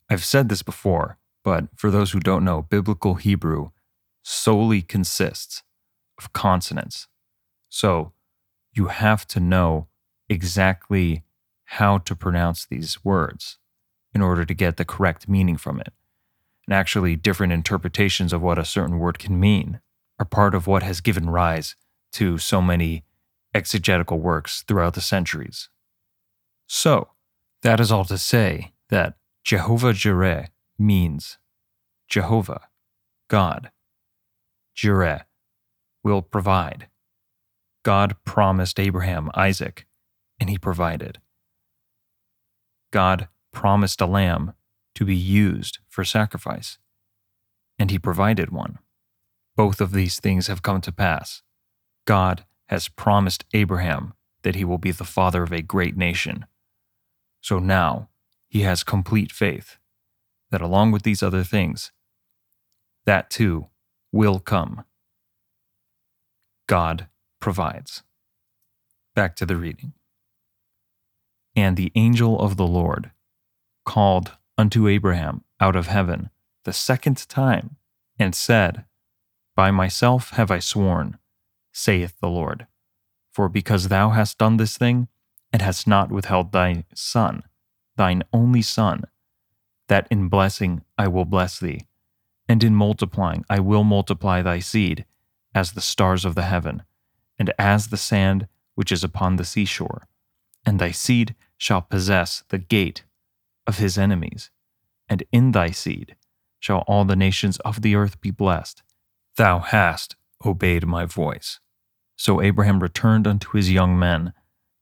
I've 0.09 0.25
said 0.25 0.49
this 0.49 0.63
before, 0.63 1.19
but 1.43 1.65
for 1.75 1.91
those 1.91 2.11
who 2.11 2.19
don't 2.19 2.43
know, 2.43 2.63
Biblical 2.63 3.15
Hebrew 3.15 3.69
solely 4.23 4.81
consists 4.81 5.61
of 6.17 6.33
consonants. 6.33 7.07
So 7.69 8.13
you 8.73 8.87
have 8.87 9.27
to 9.27 9.39
know 9.39 9.89
exactly 10.27 11.21
how 11.65 11.99
to 11.99 12.15
pronounce 12.15 12.65
these 12.65 13.05
words 13.05 13.59
in 14.11 14.23
order 14.23 14.43
to 14.43 14.55
get 14.55 14.77
the 14.77 14.85
correct 14.85 15.29
meaning 15.29 15.55
from 15.55 15.79
it. 15.79 15.93
And 16.65 16.73
actually, 16.73 17.15
different 17.15 17.53
interpretations 17.53 18.33
of 18.33 18.41
what 18.41 18.57
a 18.57 18.65
certain 18.65 18.97
word 18.97 19.19
can 19.19 19.39
mean 19.39 19.81
are 20.17 20.25
part 20.25 20.55
of 20.55 20.65
what 20.65 20.81
has 20.81 20.99
given 20.99 21.29
rise 21.29 21.75
to 22.13 22.39
so 22.39 22.59
many 22.59 23.03
exegetical 23.53 24.19
works 24.19 24.63
throughout 24.63 24.93
the 24.93 25.01
centuries. 25.01 25.69
So, 26.67 27.09
that 27.61 27.79
is 27.79 27.91
all 27.91 28.05
to 28.05 28.17
say 28.17 28.73
that 28.89 29.15
Jehovah 29.43 29.93
Jireh 29.93 30.49
means 30.77 31.37
Jehovah, 32.07 32.69
God. 33.29 33.71
Jireh 34.75 35.25
will 36.03 36.21
provide. 36.21 36.87
God 37.83 38.15
promised 38.25 38.79
Abraham 38.79 39.29
Isaac, 39.33 39.85
and 40.39 40.49
he 40.49 40.57
provided. 40.57 41.19
God 42.91 43.27
promised 43.51 44.01
a 44.01 44.05
lamb 44.05 44.53
to 44.95 45.05
be 45.05 45.15
used 45.15 45.79
for 45.89 46.03
sacrifice, 46.03 46.77
and 47.79 47.91
he 47.91 47.99
provided 47.99 48.51
one. 48.51 48.79
Both 49.55 49.81
of 49.81 49.91
these 49.91 50.19
things 50.19 50.47
have 50.47 50.63
come 50.63 50.81
to 50.81 50.91
pass. 50.91 51.41
God 52.05 52.45
has 52.67 52.87
promised 52.87 53.45
Abraham 53.53 54.13
that 54.43 54.55
he 54.55 54.65
will 54.65 54.77
be 54.77 54.91
the 54.91 55.03
father 55.03 55.43
of 55.43 55.51
a 55.51 55.61
great 55.61 55.97
nation. 55.97 56.45
So 57.41 57.59
now 57.59 58.09
he 58.47 58.61
has 58.61 58.83
complete 58.83 59.31
faith 59.31 59.77
that 60.51 60.61
along 60.61 60.91
with 60.91 61.03
these 61.03 61.23
other 61.23 61.43
things, 61.43 61.91
that 63.05 63.29
too 63.29 63.67
will 64.11 64.39
come. 64.39 64.83
God 66.67 67.07
provides. 67.39 68.03
Back 69.15 69.35
to 69.37 69.45
the 69.45 69.57
reading. 69.57 69.93
And 71.55 71.75
the 71.75 71.91
angel 71.95 72.39
of 72.39 72.57
the 72.57 72.67
Lord 72.67 73.11
called 73.85 74.33
unto 74.57 74.87
Abraham 74.87 75.43
out 75.59 75.75
of 75.75 75.87
heaven 75.87 76.29
the 76.63 76.73
second 76.73 77.27
time 77.27 77.77
and 78.17 78.33
said, 78.33 78.85
By 79.55 79.71
myself 79.71 80.31
have 80.31 80.51
I 80.51 80.59
sworn, 80.59 81.17
saith 81.73 82.19
the 82.21 82.29
Lord, 82.29 82.67
for 83.31 83.49
because 83.49 83.89
thou 83.89 84.11
hast 84.11 84.37
done 84.37 84.57
this 84.57 84.77
thing, 84.77 85.07
and 85.51 85.61
hast 85.61 85.87
not 85.87 86.11
withheld 86.11 86.51
thy 86.51 86.85
son, 86.95 87.43
thine 87.97 88.23
only 88.31 88.61
son, 88.61 89.03
that 89.87 90.07
in 90.09 90.29
blessing 90.29 90.83
I 90.97 91.07
will 91.07 91.25
bless 91.25 91.59
thee, 91.59 91.87
and 92.47 92.63
in 92.63 92.75
multiplying 92.75 93.43
I 93.49 93.59
will 93.59 93.83
multiply 93.83 94.41
thy 94.41 94.59
seed 94.59 95.05
as 95.53 95.73
the 95.73 95.81
stars 95.81 96.25
of 96.25 96.35
the 96.35 96.43
heaven, 96.43 96.83
and 97.37 97.53
as 97.59 97.87
the 97.87 97.97
sand 97.97 98.47
which 98.75 98.91
is 98.91 99.03
upon 99.03 99.35
the 99.35 99.45
seashore, 99.45 100.07
and 100.65 100.79
thy 100.79 100.91
seed 100.91 101.35
shall 101.57 101.81
possess 101.81 102.43
the 102.49 102.57
gate 102.57 103.03
of 103.67 103.77
his 103.77 103.97
enemies, 103.97 104.49
and 105.07 105.23
in 105.31 105.51
thy 105.51 105.71
seed 105.71 106.15
shall 106.59 106.79
all 106.87 107.05
the 107.05 107.15
nations 107.15 107.57
of 107.59 107.81
the 107.81 107.95
earth 107.95 108.19
be 108.21 108.31
blessed. 108.31 108.81
Thou 109.35 109.59
hast 109.59 110.15
obeyed 110.45 110.85
my 110.85 111.05
voice. 111.05 111.59
So 112.15 112.41
Abraham 112.41 112.79
returned 112.79 113.27
unto 113.27 113.57
his 113.57 113.71
young 113.71 113.97
men, 113.97 114.33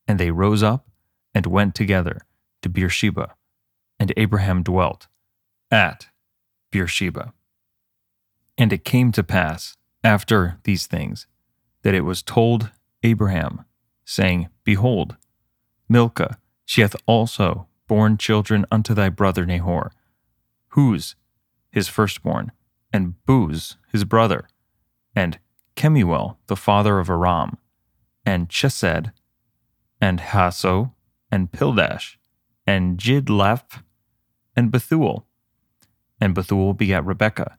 and 0.08 0.20
they 0.20 0.32
rose 0.32 0.64
up 0.64 0.88
and 1.34 1.46
went 1.46 1.76
together 1.76 2.22
to 2.62 2.70
Beersheba, 2.70 3.36
and 4.00 4.14
Abraham 4.18 4.64
dwelt 4.64 5.08
at 5.70 6.08
Beersheba. 6.72 7.34
And 8.58 8.74
it 8.74 8.84
came 8.84 9.12
to 9.14 9.24
pass 9.24 9.78
after 10.04 10.58
these 10.64 10.88
things 10.88 11.28
that 11.84 11.96
it 11.96 12.02
was 12.02 12.22
told 12.22 12.70
Abraham, 13.04 13.66
saying, 14.06 14.50
Behold, 14.64 15.16
Milcah, 15.90 16.38
she 16.66 16.82
hath 16.82 16.96
also 17.06 17.68
born 17.88 18.18
children 18.18 18.66
unto 18.72 18.94
thy 18.94 19.10
brother 19.10 19.46
Nahor, 19.46 19.92
Huz, 20.70 21.16
his 21.72 21.88
firstborn, 21.88 22.52
and 22.94 23.24
Buz 23.26 23.78
his 23.92 24.04
brother, 24.04 24.48
and 25.16 25.40
Kemuel, 25.76 26.38
the 26.48 26.56
father 26.56 27.00
of 27.00 27.10
Aram, 27.10 27.58
and 28.26 28.50
Chesed, 28.50 29.12
and 30.00 30.20
Hazo, 30.20 30.92
and 31.32 31.52
Pildash, 31.52 32.18
and 32.68 32.98
Jidlaph, 32.98 33.82
and 34.56 34.72
Bethuel. 34.72 35.26
And 36.20 36.36
Bethuel 36.36 36.74
begat 36.74 37.06
Rebekah. 37.06 37.58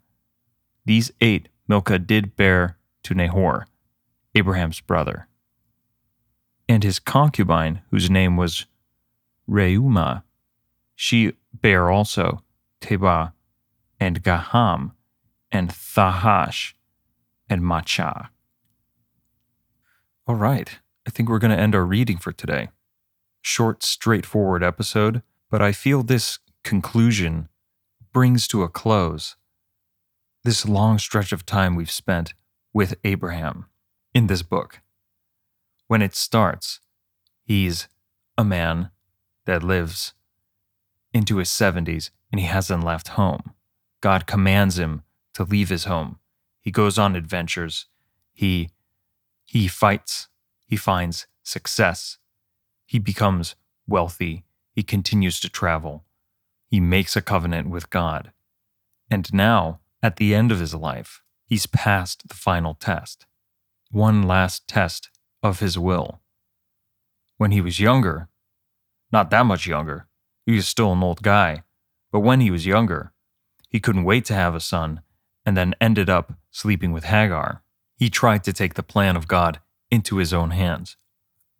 These 0.85 1.12
eight 1.20 1.48
Milcah 1.68 1.98
did 1.98 2.37
bear 2.37 2.77
to 3.05 3.14
Nahor, 3.14 3.66
Abraham's 4.35 4.81
brother. 4.81 5.29
And 6.68 6.83
his 6.83 6.98
concubine, 6.98 7.83
whose 7.90 8.11
name 8.11 8.37
was 8.37 8.66
Reumah. 9.48 10.22
She 10.94 11.33
bare 11.53 11.90
also 11.90 12.42
Tebah 12.81 13.33
and 13.98 14.22
Gaham 14.22 14.92
and 15.51 15.72
Thahash 15.72 16.75
and 17.53 17.62
Maachah. 17.62 18.29
All 20.27 20.37
right, 20.37 20.79
I 21.07 21.11
think 21.11 21.29
we're 21.29 21.38
going 21.38 21.55
to 21.55 21.62
end 21.62 21.75
our 21.75 21.85
reading 21.85 22.17
for 22.17 22.33
today. 22.33 22.71
Short, 23.43 23.83
straightforward 23.83 24.62
episode, 24.62 25.23
but 25.51 25.61
I 25.61 25.73
feel 25.73 26.03
this 26.03 26.38
conclusion 26.65 27.51
brings 28.11 28.49
to 28.49 28.62
a 28.62 28.71
close 28.71 29.37
this 30.45 30.67
long 30.67 30.99
stretch 30.99 31.31
of 31.31 31.45
time 31.45 31.77
we've 31.77 31.91
spent 31.91 32.33
with 32.73 32.95
Abraham 33.05 33.67
in 34.15 34.29
this 34.29 34.43
book. 34.43 34.81
When 35.88 36.01
it 36.01 36.17
starts, 36.17 36.81
he's 37.45 37.87
a 38.38 38.45
man 38.45 38.91
that 39.45 39.62
lives 39.62 40.15
into 41.12 41.37
his 41.37 41.51
70s 41.51 42.11
and 42.31 42.41
he 42.41 42.47
hasn't 42.47 42.83
left 42.83 43.09
home. 43.09 43.53
God 44.01 44.27
commands 44.27 44.79
him 44.79 45.03
to 45.35 45.45
leave 45.45 45.69
his 45.69 45.85
home. 45.85 46.19
He 46.62 46.70
goes 46.70 46.96
on 46.96 47.16
adventures. 47.16 47.87
He 48.33 48.70
he 49.44 49.68
fights. 49.68 50.29
He 50.66 50.77
finds 50.77 51.27
success. 51.42 52.16
He 52.87 52.98
becomes 52.98 53.57
wealthy. 53.87 54.44
He 54.72 54.83
continues 54.83 55.40
to 55.40 55.51
travel. 55.51 56.05
He 56.66 56.81
makes 56.81 57.16
a 57.16 57.20
covenant 57.20 57.68
with 57.68 57.90
God. 57.90 58.33
And 59.11 59.31
now, 59.35 59.81
at 60.03 60.16
the 60.16 60.35
end 60.35 60.51
of 60.51 60.61
his 60.61 60.75
life, 60.75 61.22
he's 61.44 61.66
passed 61.66 62.27
the 62.29 62.35
final 62.35 62.75
test. 62.75 63.27
One 63.90 64.22
last 64.22 64.66
test 64.66 65.11
of 65.42 65.61
his 65.61 65.79
will. 65.79 66.20
When 67.37 67.51
he 67.51 67.61
was 67.61 67.81
younger, 67.81 68.29
not 69.11 69.29
that 69.31 69.44
much 69.44 69.66
younger. 69.66 70.07
He 70.46 70.55
was 70.55 70.66
still 70.66 70.92
an 70.92 71.03
old 71.03 71.22
guy. 71.22 71.64
But 72.11 72.20
when 72.20 72.40
he 72.40 72.51
was 72.51 72.66
younger, 72.66 73.12
he 73.68 73.81
couldn't 73.81 74.05
wait 74.05 74.25
to 74.27 74.35
have 74.35 74.55
a 74.55 74.61
son 74.61 75.03
and 75.44 75.57
then 75.57 75.74
ended 75.81 76.09
up 76.09 76.35
sleeping 76.50 76.92
with 76.92 77.05
Hagar. 77.05 77.62
He 77.96 78.11
tried 78.11 78.44
to 78.44 78.52
take 78.52 78.74
the 78.74 78.83
plan 78.83 79.16
of 79.16 79.28
God 79.28 79.61
into 79.90 80.16
his 80.16 80.33
own 80.33 80.50
hands. 80.50 80.96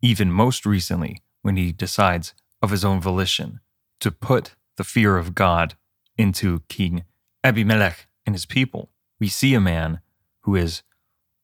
Even 0.01 0.31
most 0.31 0.65
recently, 0.65 1.21
when 1.41 1.55
he 1.55 1.71
decides 1.71 2.33
of 2.61 2.71
his 2.71 2.83
own 2.83 2.99
volition 2.99 3.59
to 3.99 4.11
put 4.11 4.55
the 4.77 4.83
fear 4.83 5.17
of 5.17 5.35
God 5.35 5.75
into 6.17 6.61
King 6.69 7.03
Abimelech 7.43 8.07
and 8.25 8.35
his 8.35 8.45
people, 8.45 8.89
we 9.19 9.27
see 9.27 9.53
a 9.53 9.61
man 9.61 9.99
who 10.41 10.55
is 10.55 10.83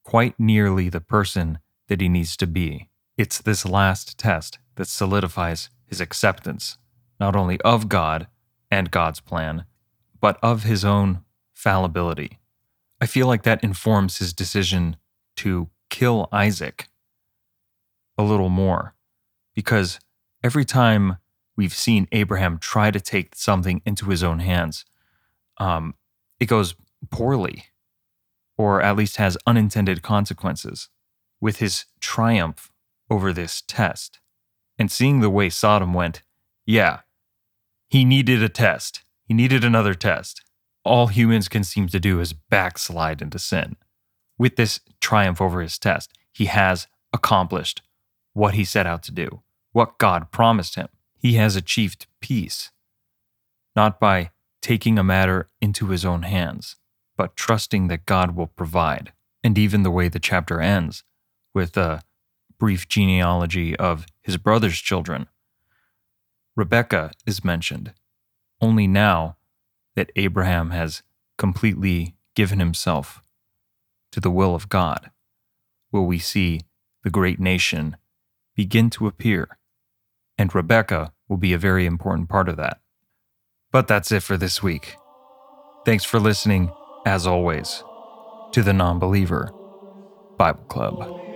quite 0.04 0.40
nearly 0.40 0.90
the 0.90 1.02
person 1.02 1.60
that 1.88 2.02
he 2.02 2.10
needs 2.10 2.36
to 2.38 2.48
be. 2.48 2.90
It's 3.18 3.40
this 3.40 3.66
last 3.66 4.18
test 4.18 4.60
that 4.76 4.88
solidifies 4.88 5.70
his 5.86 6.02
acceptance, 6.02 6.78
not 7.20 7.36
only 7.36 7.60
of 7.62 7.90
God 7.90 8.28
and 8.72 8.92
God's 8.92 9.20
plan, 9.20 9.66
but 10.22 10.38
of 10.42 10.64
his 10.64 10.86
own 10.86 11.24
fallibility. 11.60 12.40
I 13.02 13.06
feel 13.06 13.28
like 13.28 13.44
that 13.44 13.62
informs 13.64 14.20
his 14.20 14.32
decision 14.32 14.96
to 15.36 15.70
kill 15.90 16.30
Isaac 16.32 16.88
a 18.18 18.24
little 18.24 18.48
more 18.48 18.96
because 19.54 20.00
every 20.42 20.64
time 20.64 21.18
we've 21.58 21.74
seen 21.74 22.08
Abraham 22.14 22.60
try 22.60 22.92
to 22.92 23.02
take 23.02 23.36
something 23.36 23.82
into 23.86 24.06
his 24.06 24.24
own 24.24 24.40
hands, 24.40 24.86
um, 25.58 25.96
it 26.40 26.46
goes 26.46 26.76
poorly 27.10 27.66
or 28.58 28.82
at 28.82 28.96
least 28.96 29.18
has 29.18 29.38
unintended 29.46 30.02
consequences. 30.02 30.88
With 31.42 31.58
his 31.58 31.86
triumph 32.00 32.72
over 33.10 33.34
this 33.34 33.64
test 33.68 34.20
and 34.78 34.90
seeing 34.90 35.20
the 35.20 35.30
way 35.30 35.50
Sodom 35.50 35.94
went, 35.94 36.22
yeah, 36.66 37.00
he 37.90 38.06
needed 38.06 38.42
a 38.42 38.50
test. 38.50 39.04
He 39.26 39.34
needed 39.34 39.66
another 39.66 39.94
test. 39.94 40.42
All 40.84 41.08
humans 41.08 41.48
can 41.48 41.64
seem 41.64 41.88
to 41.88 42.00
do 42.00 42.20
is 42.20 42.34
backslide 42.34 43.22
into 43.22 43.40
sin. 43.40 43.76
With 44.38 44.56
this 44.56 44.80
triumph 45.02 45.42
over 45.42 45.62
his 45.62 45.78
test, 45.78 46.14
he 46.32 46.46
has 46.46 46.88
accomplished 47.12 47.82
what 48.34 48.54
he 48.54 48.64
set 48.64 48.88
out 48.88 49.04
to 49.04 49.12
do, 49.12 49.42
what 49.72 49.98
God 49.98 50.32
promised 50.32 50.76
him. 50.76 50.88
He 51.18 51.34
has 51.34 51.56
achieved 51.56 52.08
peace, 52.22 52.72
not 53.76 54.00
by 54.00 54.32
taking 54.62 54.98
a 54.98 55.04
matter 55.04 55.50
into 55.62 55.88
his 55.88 56.06
own 56.06 56.24
hands, 56.24 56.78
but 57.18 57.36
trusting 57.36 57.88
that 57.88 58.06
God 58.06 58.36
will 58.36 58.48
provide. 58.48 59.12
And 59.44 59.58
even 59.58 59.84
the 59.84 59.92
way 59.92 60.08
the 60.08 60.20
chapter 60.20 60.62
ends 60.62 61.04
with 61.54 61.76
a 61.76 62.02
brief 62.58 62.88
genealogy 62.88 63.76
of 63.76 64.06
his 64.22 64.38
brother's 64.38 64.80
children 64.80 65.28
Rebecca 66.60 67.12
is 67.26 67.42
mentioned. 67.42 67.94
Only 68.60 68.86
now 68.86 69.38
that 70.00 70.14
Abraham 70.16 70.70
has 70.70 71.04
completely 71.38 72.16
given 72.34 72.60
himself 72.60 73.22
to 74.14 74.22
the 74.22 74.32
will 74.32 74.56
of 74.56 74.70
God 74.70 75.12
will 75.92 76.06
we 76.06 76.18
see 76.18 76.62
the 77.04 77.10
great 77.10 77.38
nation 77.38 77.98
begin 78.56 78.90
to 78.92 79.08
appear, 79.08 79.58
and 80.38 80.56
Rebecca 80.56 81.12
will 81.28 81.36
be 81.36 81.52
a 81.52 81.58
very 81.58 81.86
important 81.86 82.30
part 82.30 82.48
of 82.48 82.56
that. 82.56 82.80
But 83.74 83.90
that's 83.90 84.10
it 84.14 84.24
for 84.24 84.38
this 84.38 84.64
week. 84.64 84.96
Thanks 85.86 86.06
for 86.06 86.18
listening, 86.18 86.72
as 87.06 87.28
always, 87.28 87.84
to 88.54 88.64
the 88.64 88.72
Non 88.72 89.00
Believer 89.00 89.52
Bible 90.38 90.64
Club. 90.70 91.29